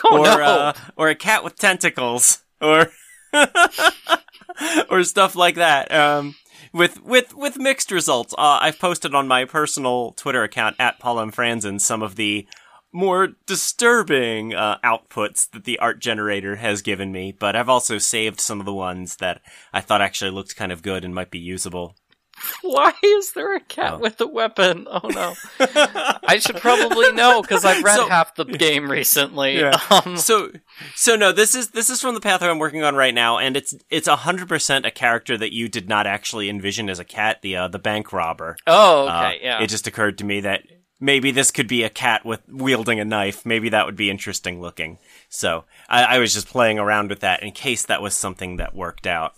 [0.05, 0.45] Oh, or no.
[0.45, 2.93] uh, or a cat with tentacles or
[4.89, 6.37] or stuff like that um
[6.73, 11.19] with with with mixed results uh, i've posted on my personal twitter account at paul
[11.19, 11.33] M.
[11.33, 12.47] franzen some of the
[12.95, 18.41] more disturbing uh, outputs that the art generator has given me, but I've also saved
[18.41, 19.41] some of the ones that
[19.73, 21.97] I thought actually looked kind of good and might be usable.
[22.63, 23.99] Why is there a cat Oh.
[23.99, 24.89] with a weapon?
[24.91, 25.35] Oh no.
[26.27, 29.59] I should probably know because I've read So- half the game recently.
[29.59, 29.79] Yeah.
[29.91, 30.51] Um, so
[30.97, 33.57] so no this is this is from the path i'm working on right now and
[33.57, 37.55] it's it's 100% a character that you did not actually envision as a cat the
[37.57, 39.63] uh, the bank robber oh, Uh, okay, yeah.
[39.63, 40.63] it just occurred to me that
[41.05, 44.61] maybe this could be a cat with wielding a knife maybe that would be interesting
[44.61, 44.99] looking
[45.29, 48.75] so I, I was just playing around with that in case that was something that
[48.75, 49.35] worked out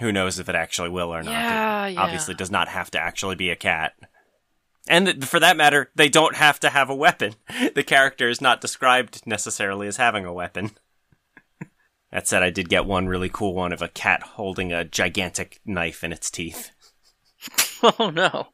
[0.00, 2.02] who knows if it actually will or not Yeah, it yeah.
[2.02, 3.94] obviously does not have to actually be a cat
[4.88, 7.34] and for that matter, they don't have to have a weapon.
[7.74, 10.70] The character is not described necessarily as having a weapon.
[12.10, 15.60] that said, I did get one really cool one of a cat holding a gigantic
[15.64, 16.70] knife in its teeth.
[17.82, 18.48] oh no.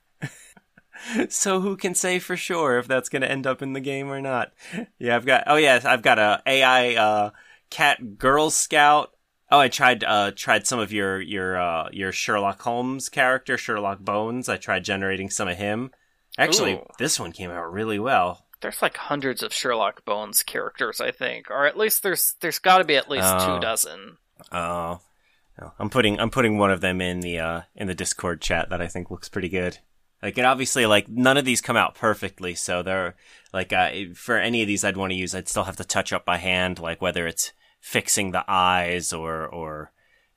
[1.29, 4.11] So who can say for sure if that's going to end up in the game
[4.11, 4.53] or not?
[4.99, 5.45] Yeah, I've got.
[5.47, 7.31] Oh yeah, I've got a AI uh,
[7.71, 9.11] cat Girl Scout.
[9.51, 14.01] Oh, I tried uh, tried some of your your uh, your Sherlock Holmes character, Sherlock
[14.01, 14.49] Bones.
[14.49, 15.91] I tried generating some of him.
[16.39, 16.87] Actually, Ooh.
[16.99, 18.47] this one came out really well.
[18.61, 22.79] There's like hundreds of Sherlock Bones characters, I think, or at least there's there's got
[22.79, 23.55] to be at least Oh.
[23.57, 24.17] two dozen.
[24.51, 25.01] Oh,
[25.61, 28.71] no, I'm putting I'm putting one of them in the uh, in the Discord chat
[28.71, 29.79] that I think looks pretty good.
[30.25, 33.15] Like, and obviously, like none of these come out perfectly, so they're
[33.53, 36.13] like uh, for any of these I'd want to use, I'd still have to touch
[36.15, 39.93] up by hand, like whether it's fixing the eyes or or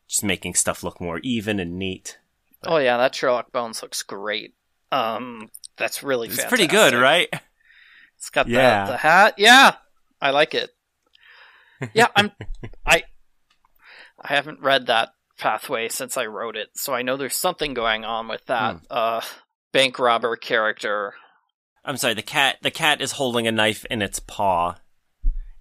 [0.07, 2.19] just making stuff look more even and neat.
[2.65, 4.55] Oh yeah, that Sherlock Bones looks great.
[4.91, 7.29] Um, that's really It's pretty good, right?
[8.17, 8.85] It's got Yeah.
[8.87, 9.35] the, the hat.
[9.37, 9.75] Yeah,
[10.21, 10.71] I like it.
[11.93, 12.31] Yeah, I'm.
[12.85, 13.03] I
[14.19, 15.09] I haven't read that
[15.39, 18.85] pathway since I wrote it, so I know there's something going on with that Hmm.
[18.89, 19.21] uh
[19.77, 21.13] bank robber character.
[21.85, 22.15] I'm sorry.
[22.15, 24.77] The cat the cat is holding a knife in its paw,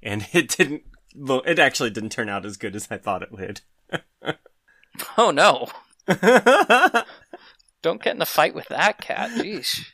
[0.03, 0.85] and it didn't.
[1.15, 3.61] Look, it actually didn't turn out as good as I thought it would.
[5.19, 5.69] Oh no!
[7.83, 9.29] Don't get in a fight with that cat.
[9.33, 9.85] Jeez.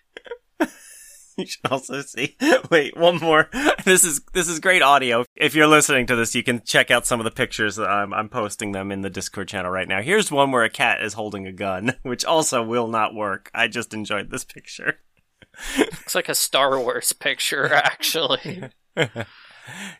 [1.38, 2.36] You should also see.
[2.70, 3.48] Wait, one more.
[3.84, 5.24] This is this is great audio.
[5.34, 7.78] If you're listening to this, you can check out some of the pictures.
[7.78, 10.02] I'm I'm posting them in the Discord channel right now.
[10.02, 13.50] Here's one where a cat is holding a gun, which also will not work.
[13.54, 14.98] I just enjoyed this picture.
[15.76, 18.70] Looks like a Star Wars picture, actually.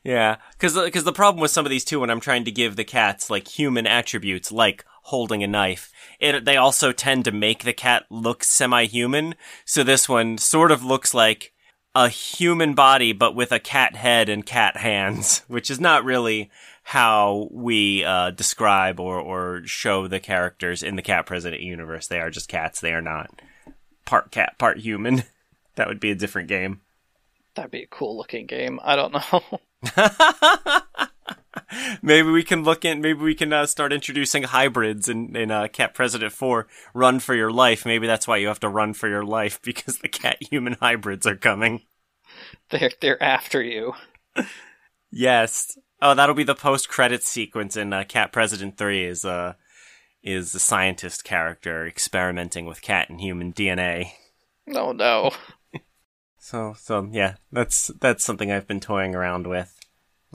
[0.04, 2.76] Yeah, because because the problem with some of these too, when I'm trying to give
[2.76, 7.64] the cats like human attributes, like holding a knife, it they also tend to make
[7.64, 9.34] the cat look semi-human.
[9.64, 11.52] So this one sort of looks like
[11.94, 16.50] a human body, but with a cat head and cat hands, which is not really
[16.84, 22.08] how we uh, describe or or show the characters in the Cat President universe.
[22.08, 22.80] They are just cats.
[22.80, 23.30] They are not
[24.04, 25.24] part cat, part human.
[25.76, 26.82] That would be a different game.
[27.54, 28.78] That'd be a cool looking game.
[28.84, 29.42] I don't know.
[32.02, 33.00] maybe we can look in.
[33.00, 36.66] Maybe we can uh, start introducing hybrids in in uh, Cat President Four.
[36.94, 37.84] Run for your life.
[37.86, 41.26] Maybe that's why you have to run for your life because the cat human hybrids
[41.26, 41.82] are coming.
[42.70, 43.94] they're they're after you.
[45.10, 45.76] Yes.
[46.00, 49.04] Oh, that'll be the post credit sequence in uh, Cat President Three.
[49.04, 49.54] Is uh
[50.22, 54.12] is the scientist character experimenting with cat and human DNA.
[54.74, 55.30] Oh no.
[56.44, 59.78] So so yeah, that's that's something I've been toying around with.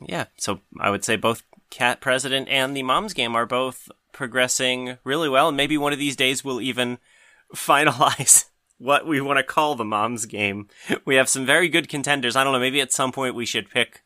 [0.05, 4.97] Yeah, so I would say both Cat President and the Mom's Game are both progressing
[5.03, 6.97] really well, and maybe one of these days we'll even
[7.55, 8.45] finalize
[8.77, 10.67] what we want to call the Mom's Game.
[11.05, 12.35] We have some very good contenders.
[12.35, 14.03] I don't know, maybe at some point we should pick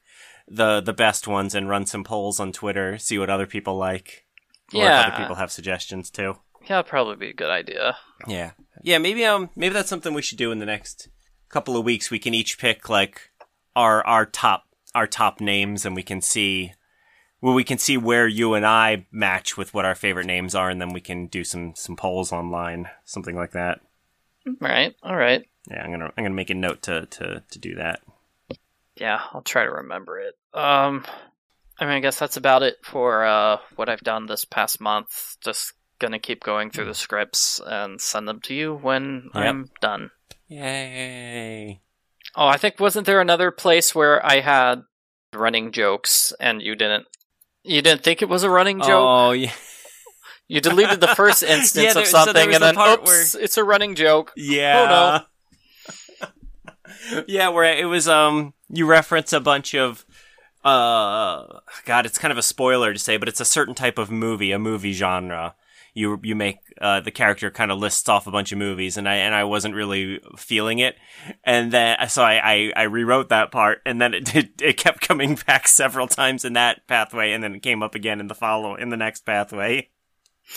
[0.48, 4.26] the the best ones and run some polls on Twitter, see what other people like.
[4.74, 5.02] Or Yeah.
[5.02, 6.38] if other people have suggestions too.
[6.64, 7.98] Yeah, that'd probably be a good idea.
[8.28, 8.52] Yeah.
[8.84, 11.10] Yeah, maybe um maybe that's something we should do in the next
[11.50, 12.10] couple of weeks.
[12.12, 13.30] We can each pick like
[13.76, 14.64] our our top
[14.94, 16.74] our top names and we can see
[17.42, 20.70] well we can see where you and I match with what our favorite names are
[20.70, 23.82] and then we can do some some polls online, something like that.
[24.60, 24.96] Right.
[25.04, 25.46] All right.
[25.70, 28.02] Yeah, I'm going to I'm to make a note to to to do that.
[28.96, 30.36] Yeah, I'll try to remember it.
[30.54, 31.06] Um,
[31.80, 35.38] I mean, I guess that's about it for uh, what I've done this past month.
[35.42, 39.44] Just gonna keep going through the scripts and send them to you when Yep.
[39.44, 40.12] I'm done.
[40.48, 41.80] Yay.
[42.36, 44.84] Oh, I think wasn't there another place where I had
[45.34, 47.06] running jokes and you didn't?
[47.64, 48.90] You didn't think it was a running joke.
[48.90, 49.52] Oh, yeah.
[50.48, 53.58] You deleted the first instance Yeah, there- of something, was and the then oops, it's
[53.58, 54.32] a running joke.
[54.36, 55.22] Yeah.
[57.28, 60.06] yeah, where it was um you reference a bunch of
[60.64, 64.12] uh god, it's kind of a spoiler to say, but it's a certain type of
[64.12, 65.56] movie, a movie genre.
[65.94, 69.08] You you make uh, the character kind of lists off a bunch of movies, and
[69.10, 70.96] I and I wasn't really feeling it,
[71.44, 75.02] and then so I I, I rewrote that part, and then it, it it kept
[75.08, 78.36] coming back several times in that pathway, and then it came up again in the
[78.36, 79.90] follow in the next pathway.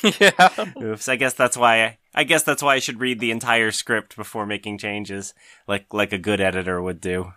[0.02, 0.66] yeah.
[0.82, 1.08] Oops.
[1.08, 4.16] I guess that's why I, I guess that's why I should read the entire script
[4.16, 5.34] before making changes,
[5.68, 7.32] like like a good editor would do.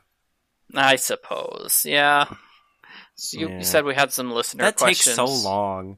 [0.74, 1.84] I suppose.
[1.86, 2.26] Yeah.
[3.16, 3.58] So you, Yeah.
[3.58, 5.16] you said we had some listener that questions.
[5.16, 5.98] takes so long.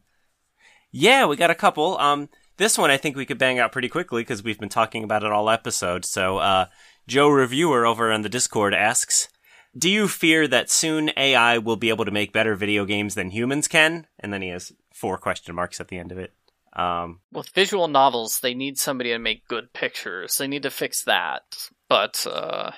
[0.92, 1.98] Yeah, we got a couple.
[1.98, 5.04] Um, this one I think we could bang out pretty quickly because we've been talking
[5.04, 6.06] about it all episode.
[6.06, 6.66] So, uh,
[7.08, 9.30] Joe Reviewer over on the Discord asks,
[9.78, 13.32] "Do you fear that soon AI will be able to make better video games than
[13.32, 16.34] humans can?" And then he has four question marks at the end of it.
[16.74, 20.38] Um, With visual novels, they need somebody to make good pictures.
[20.38, 21.42] They need to fix that.
[21.88, 22.72] But uh,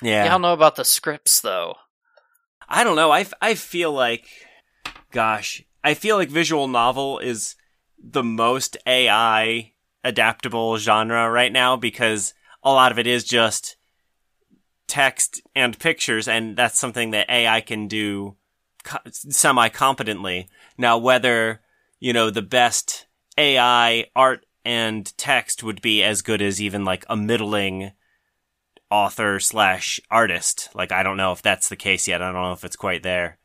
[0.00, 1.74] yeah, I don't know about the scripts though.
[2.68, 3.10] I don't know.
[3.10, 4.26] I, f- I feel like,
[5.12, 7.54] gosh, I feel like visual novel is
[7.96, 9.70] the most AI
[10.02, 12.34] adaptable genre right now because
[12.64, 13.76] a lot of it is just
[14.88, 18.34] text and pictures, and that's something that AI can do
[19.12, 20.48] semi competently.
[20.76, 21.60] Now, whether,
[22.00, 23.06] you know, the best
[23.38, 27.92] AI art and text would be as good as even like a middling
[28.90, 30.68] author slash artist.
[30.74, 32.22] Like I don't know if that's the case yet.
[32.22, 33.38] I don't know if it's quite there.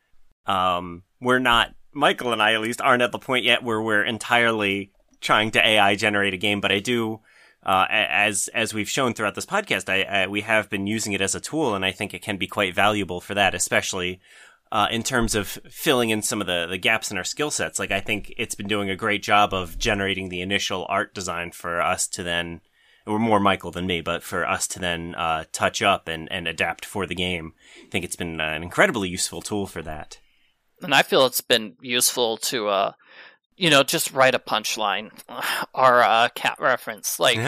[0.44, 4.04] Um, we're not Michael and I at least aren't at the point yet where we're
[4.04, 7.20] entirely trying to AI generate a game, but I do.
[7.64, 11.20] Uh, as as we've shown throughout this podcast, I, I we have been using it
[11.20, 14.20] as a tool, and I think it can be quite valuable for that, especially
[14.72, 17.78] uh, in terms of filling in some of the, the gaps in our skill sets.
[17.78, 21.52] Like I think it's been doing a great job of generating the initial art design
[21.52, 22.62] for us to then
[23.06, 26.46] or more Michael than me, but for us to then uh, touch up and, and
[26.46, 27.52] adapt for the game.
[27.84, 30.18] I think it's been uh, an incredibly useful tool for that.
[30.82, 32.92] And I feel it's been useful to, uh,
[33.56, 35.10] you know, just write a punchline
[35.74, 37.20] or a cat reference.
[37.20, 37.38] Like,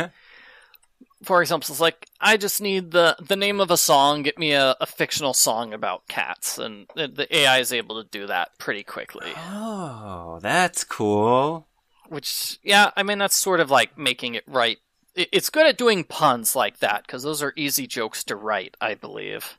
[1.22, 4.22] for example, it's like I just need the the name of a song.
[4.22, 8.08] Get me a, a fictional song about cats, and the, the AI is able to
[8.08, 9.32] do that pretty quickly.
[9.36, 11.66] Oh, that's cool.
[12.08, 14.78] Which, yeah, I mean that's sort of like making it right.
[15.16, 18.76] It's good at doing puns like that because those are easy jokes to write.
[18.80, 19.58] I believe.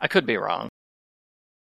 [0.00, 0.68] I could be wrong.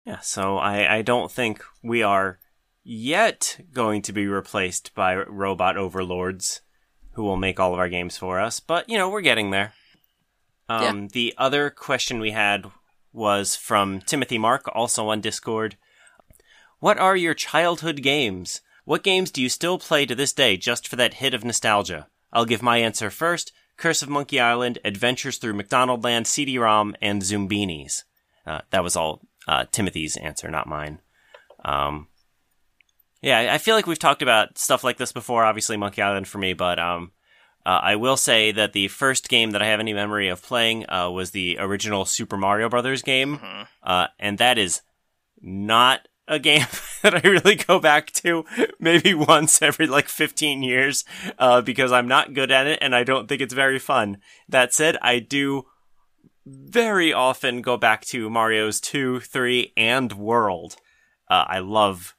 [0.08, 2.40] Yeah, so I, I don't think we are
[2.82, 6.62] yet going to be replaced by robot overlords
[7.16, 9.74] who will make all of our games for us, but you know, we're getting there.
[10.70, 12.68] Um, The other question we had
[13.12, 15.76] was from Timothy Mark, also on Discord.
[16.80, 18.62] What are your childhood games?
[18.86, 22.08] What games do you still play to this day just for that hit of nostalgia?
[22.32, 27.22] I'll give my answer first Curse of Monkey Island, Adventures Through McDonaldland, CD ROM, and
[27.22, 28.04] Zoombinis.
[28.46, 31.00] Uh, that was all uh, Timothy's answer, not mine.
[31.66, 32.08] Um,
[33.22, 35.44] yeah, I- feel like we've talked about stuff like this before.
[35.44, 37.12] Obviously, Monkey Island for me, but um,
[37.66, 40.90] uh, I will say that the first game that I have any memory of playing
[40.90, 43.68] uh, was the original Super Mario Brothers game, Mhm.
[43.84, 44.82] uh, and that is
[45.42, 46.66] not a game
[47.02, 48.46] that I really go back to
[48.80, 51.04] maybe once every like 15 years
[51.40, 54.18] uh, because I'm not good at it and I don't think it's very fun.
[54.50, 55.64] That said, I do
[56.48, 60.76] very often go back to Mario's 2, 3, and World.
[61.30, 62.16] Uh, I love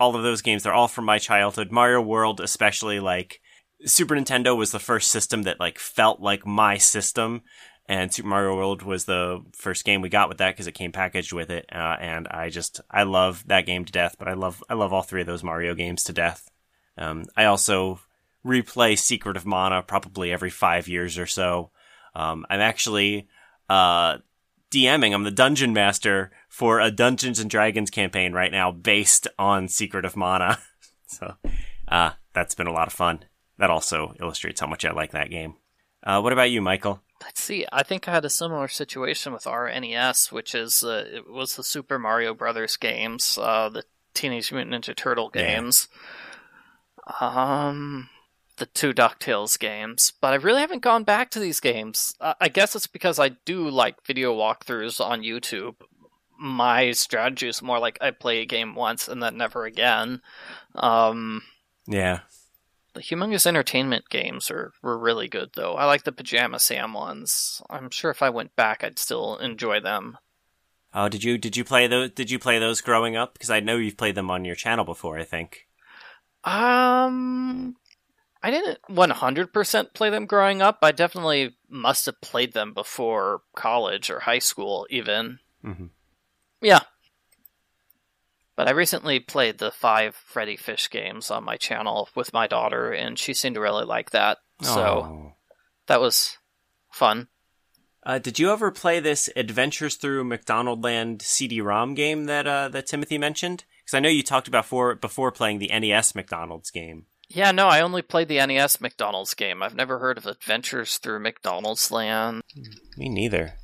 [0.00, 0.62] all of those games.
[0.62, 1.70] They're all from my childhood.
[1.70, 3.40] Mario World, especially, like,
[3.84, 7.42] Super Nintendo was the first system that, like, felt like my system.
[7.86, 10.92] And Super Mario World was the first game we got with that because it came
[10.92, 11.66] packaged with it.
[11.72, 14.92] Uh, and I just, I love that game to death, but I love, I love
[14.92, 16.50] all three of those Mario games to death.
[16.98, 18.00] Um, I also
[18.44, 21.70] replay Secret of Mana probably every five years or so.
[22.14, 23.28] Um, I'm actually,
[23.68, 24.18] uh,
[24.70, 25.14] DMing.
[25.14, 30.04] I'm the dungeon master for a Dungeons and Dragons campaign right now based on Secret
[30.04, 30.58] of Mana.
[31.06, 31.34] so,
[31.88, 33.24] uh, that's been a lot of fun.
[33.58, 35.54] That also illustrates how much I like that game.
[36.04, 37.02] Uh, what about you, Michael?
[37.20, 37.66] Let's see.
[37.72, 41.56] I think I had a similar situation with our NES, which is uh, it was
[41.56, 43.82] the Super Mario Brothers games, uh, the
[44.14, 45.42] Teenage Mutant Ninja Turtle Yeah.
[45.42, 45.88] games,
[47.20, 48.08] um,
[48.58, 50.12] the two Ducktales games.
[50.20, 52.14] But I really haven't gone back to these games.
[52.20, 55.76] Uh, I guess it's because I do like video walkthroughs on YouTube.
[56.38, 60.20] My strategy is more like I play a game once and then never again.
[60.74, 61.42] Um,
[61.86, 62.20] Yeah.
[62.94, 65.74] the Humongous Entertainment games are were really good though.
[65.74, 67.60] I like the Pajama Sam ones.
[67.70, 70.18] I'm sure if I went back, I'd still enjoy them.
[70.94, 72.10] Oh, did you did you play those?
[72.10, 73.32] Did you play those growing up?
[73.34, 75.18] Because I know you've played them on your channel before.
[75.18, 75.66] I think.
[76.44, 77.76] Um,
[78.42, 80.78] I didn't 100% play them growing up.
[80.82, 85.40] I definitely must have played them before college or high school, even.
[85.62, 85.86] hmm
[86.60, 86.80] Yeah,
[88.54, 92.92] But I recently played the five Freddy Fish games on my channel with my daughter,
[92.92, 94.38] and she seemed to really like that.
[94.62, 95.32] So Oh.
[95.86, 96.38] that was
[96.92, 97.28] fun.
[98.04, 103.18] Uh, did you ever play this Adventures Through McDonaldland CD-ROM game that uh, that Timothy
[103.18, 103.64] mentioned?
[103.84, 107.06] Because I know you talked about for, before playing the NES McDonald's game.
[107.30, 109.62] Yeah, no, I only played the NES McDonald's game.
[109.62, 112.42] I've never heard of Adventures Through McDonald's Land.
[112.96, 113.54] Me neither.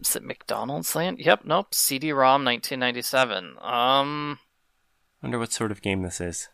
[0.00, 1.18] Is it McDonald's Land?
[1.18, 1.74] Yep, nope.
[1.74, 3.56] CD-ROM 1997.
[3.60, 4.38] Um,
[5.22, 6.48] Wonder what sort of game this is.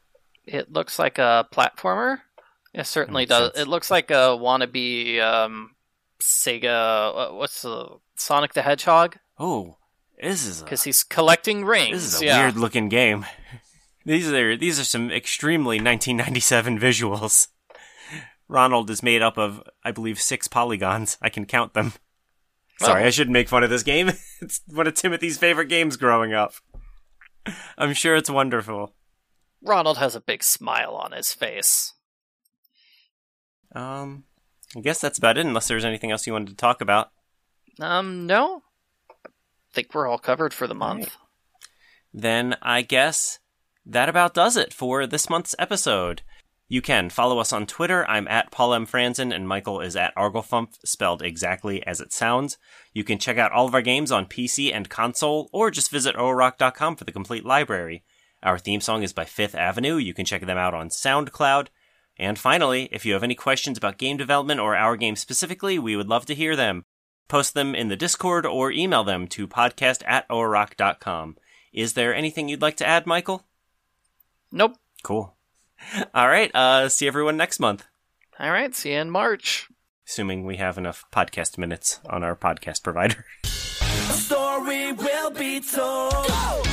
[0.45, 2.19] it looks like a platformer.
[2.75, 3.53] It certainly does.
[3.53, 3.59] sense.
[3.67, 5.75] It looks like a wannabe um,
[6.21, 7.33] Sega.
[7.35, 9.17] What's the Sonic the Hedgehog?
[9.39, 9.77] Oh,
[10.21, 11.93] this is a, Because he's collecting rings.
[12.03, 12.43] this is a yeah.
[12.43, 13.25] weird looking game.
[14.05, 17.49] These are these are some extremely 1997 visuals.
[18.49, 21.17] Ronald is made up of, I believe, six polygons.
[21.23, 21.93] I can count them.
[22.81, 23.07] Sorry, Oh.
[23.07, 24.09] I shouldn't make fun of this game.
[24.41, 26.55] it's one of Timothy's favorite games growing up.
[27.79, 28.95] I'm sure it's wonderful.
[29.63, 31.93] Ronald has a big smile on his face.
[33.75, 34.25] Um,
[34.77, 37.11] I guess that's about it, unless there's anything else you wanted to talk about.
[37.81, 38.63] Um, no.
[39.27, 39.29] I
[39.73, 41.17] think we're all covered for the month.
[42.13, 43.39] Then I guess
[43.91, 46.23] that about does it for this month's episode.
[46.69, 48.09] You can follow us on Twitter.
[48.09, 48.87] I'm at Paul M.
[48.87, 52.57] Franzen, and Michael is at Arglefumph, spelled exactly as it sounds.
[52.95, 56.15] You can check out all of our games on PC and console, or just visit
[56.15, 58.05] oharock.com for the complete library.
[58.45, 59.97] Our theme song is by Fifth Avenue.
[59.97, 61.67] You can check them out on SoundCloud.
[62.17, 65.97] And finally, if you have any questions about game development or our game specifically, we
[65.97, 66.85] would love to hear them.
[67.27, 71.37] Post them in the Discord or email them to podcast at oharock.com.
[71.73, 73.45] Is there anything you'd like to add, Michael?
[74.53, 74.77] Nope.
[75.03, 75.35] Cool.
[76.15, 76.55] All right.
[76.55, 77.87] Uh, see everyone next month.
[78.39, 78.75] All right.
[78.75, 79.69] See you in March.
[80.07, 83.25] Assuming we have enough podcast minutes on our podcast provider.
[83.45, 86.67] A story will be told.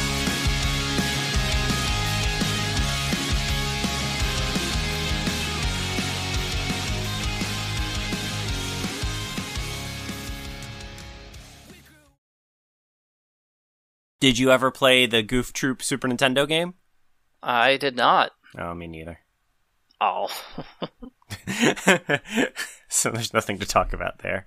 [14.19, 16.73] Did you ever play the Goof Troop Super Nintendo game?
[17.41, 18.31] I did not.
[18.57, 19.19] Oh, me neither.
[19.99, 20.27] Oh.
[22.88, 24.45] so there's nothing to talk about there.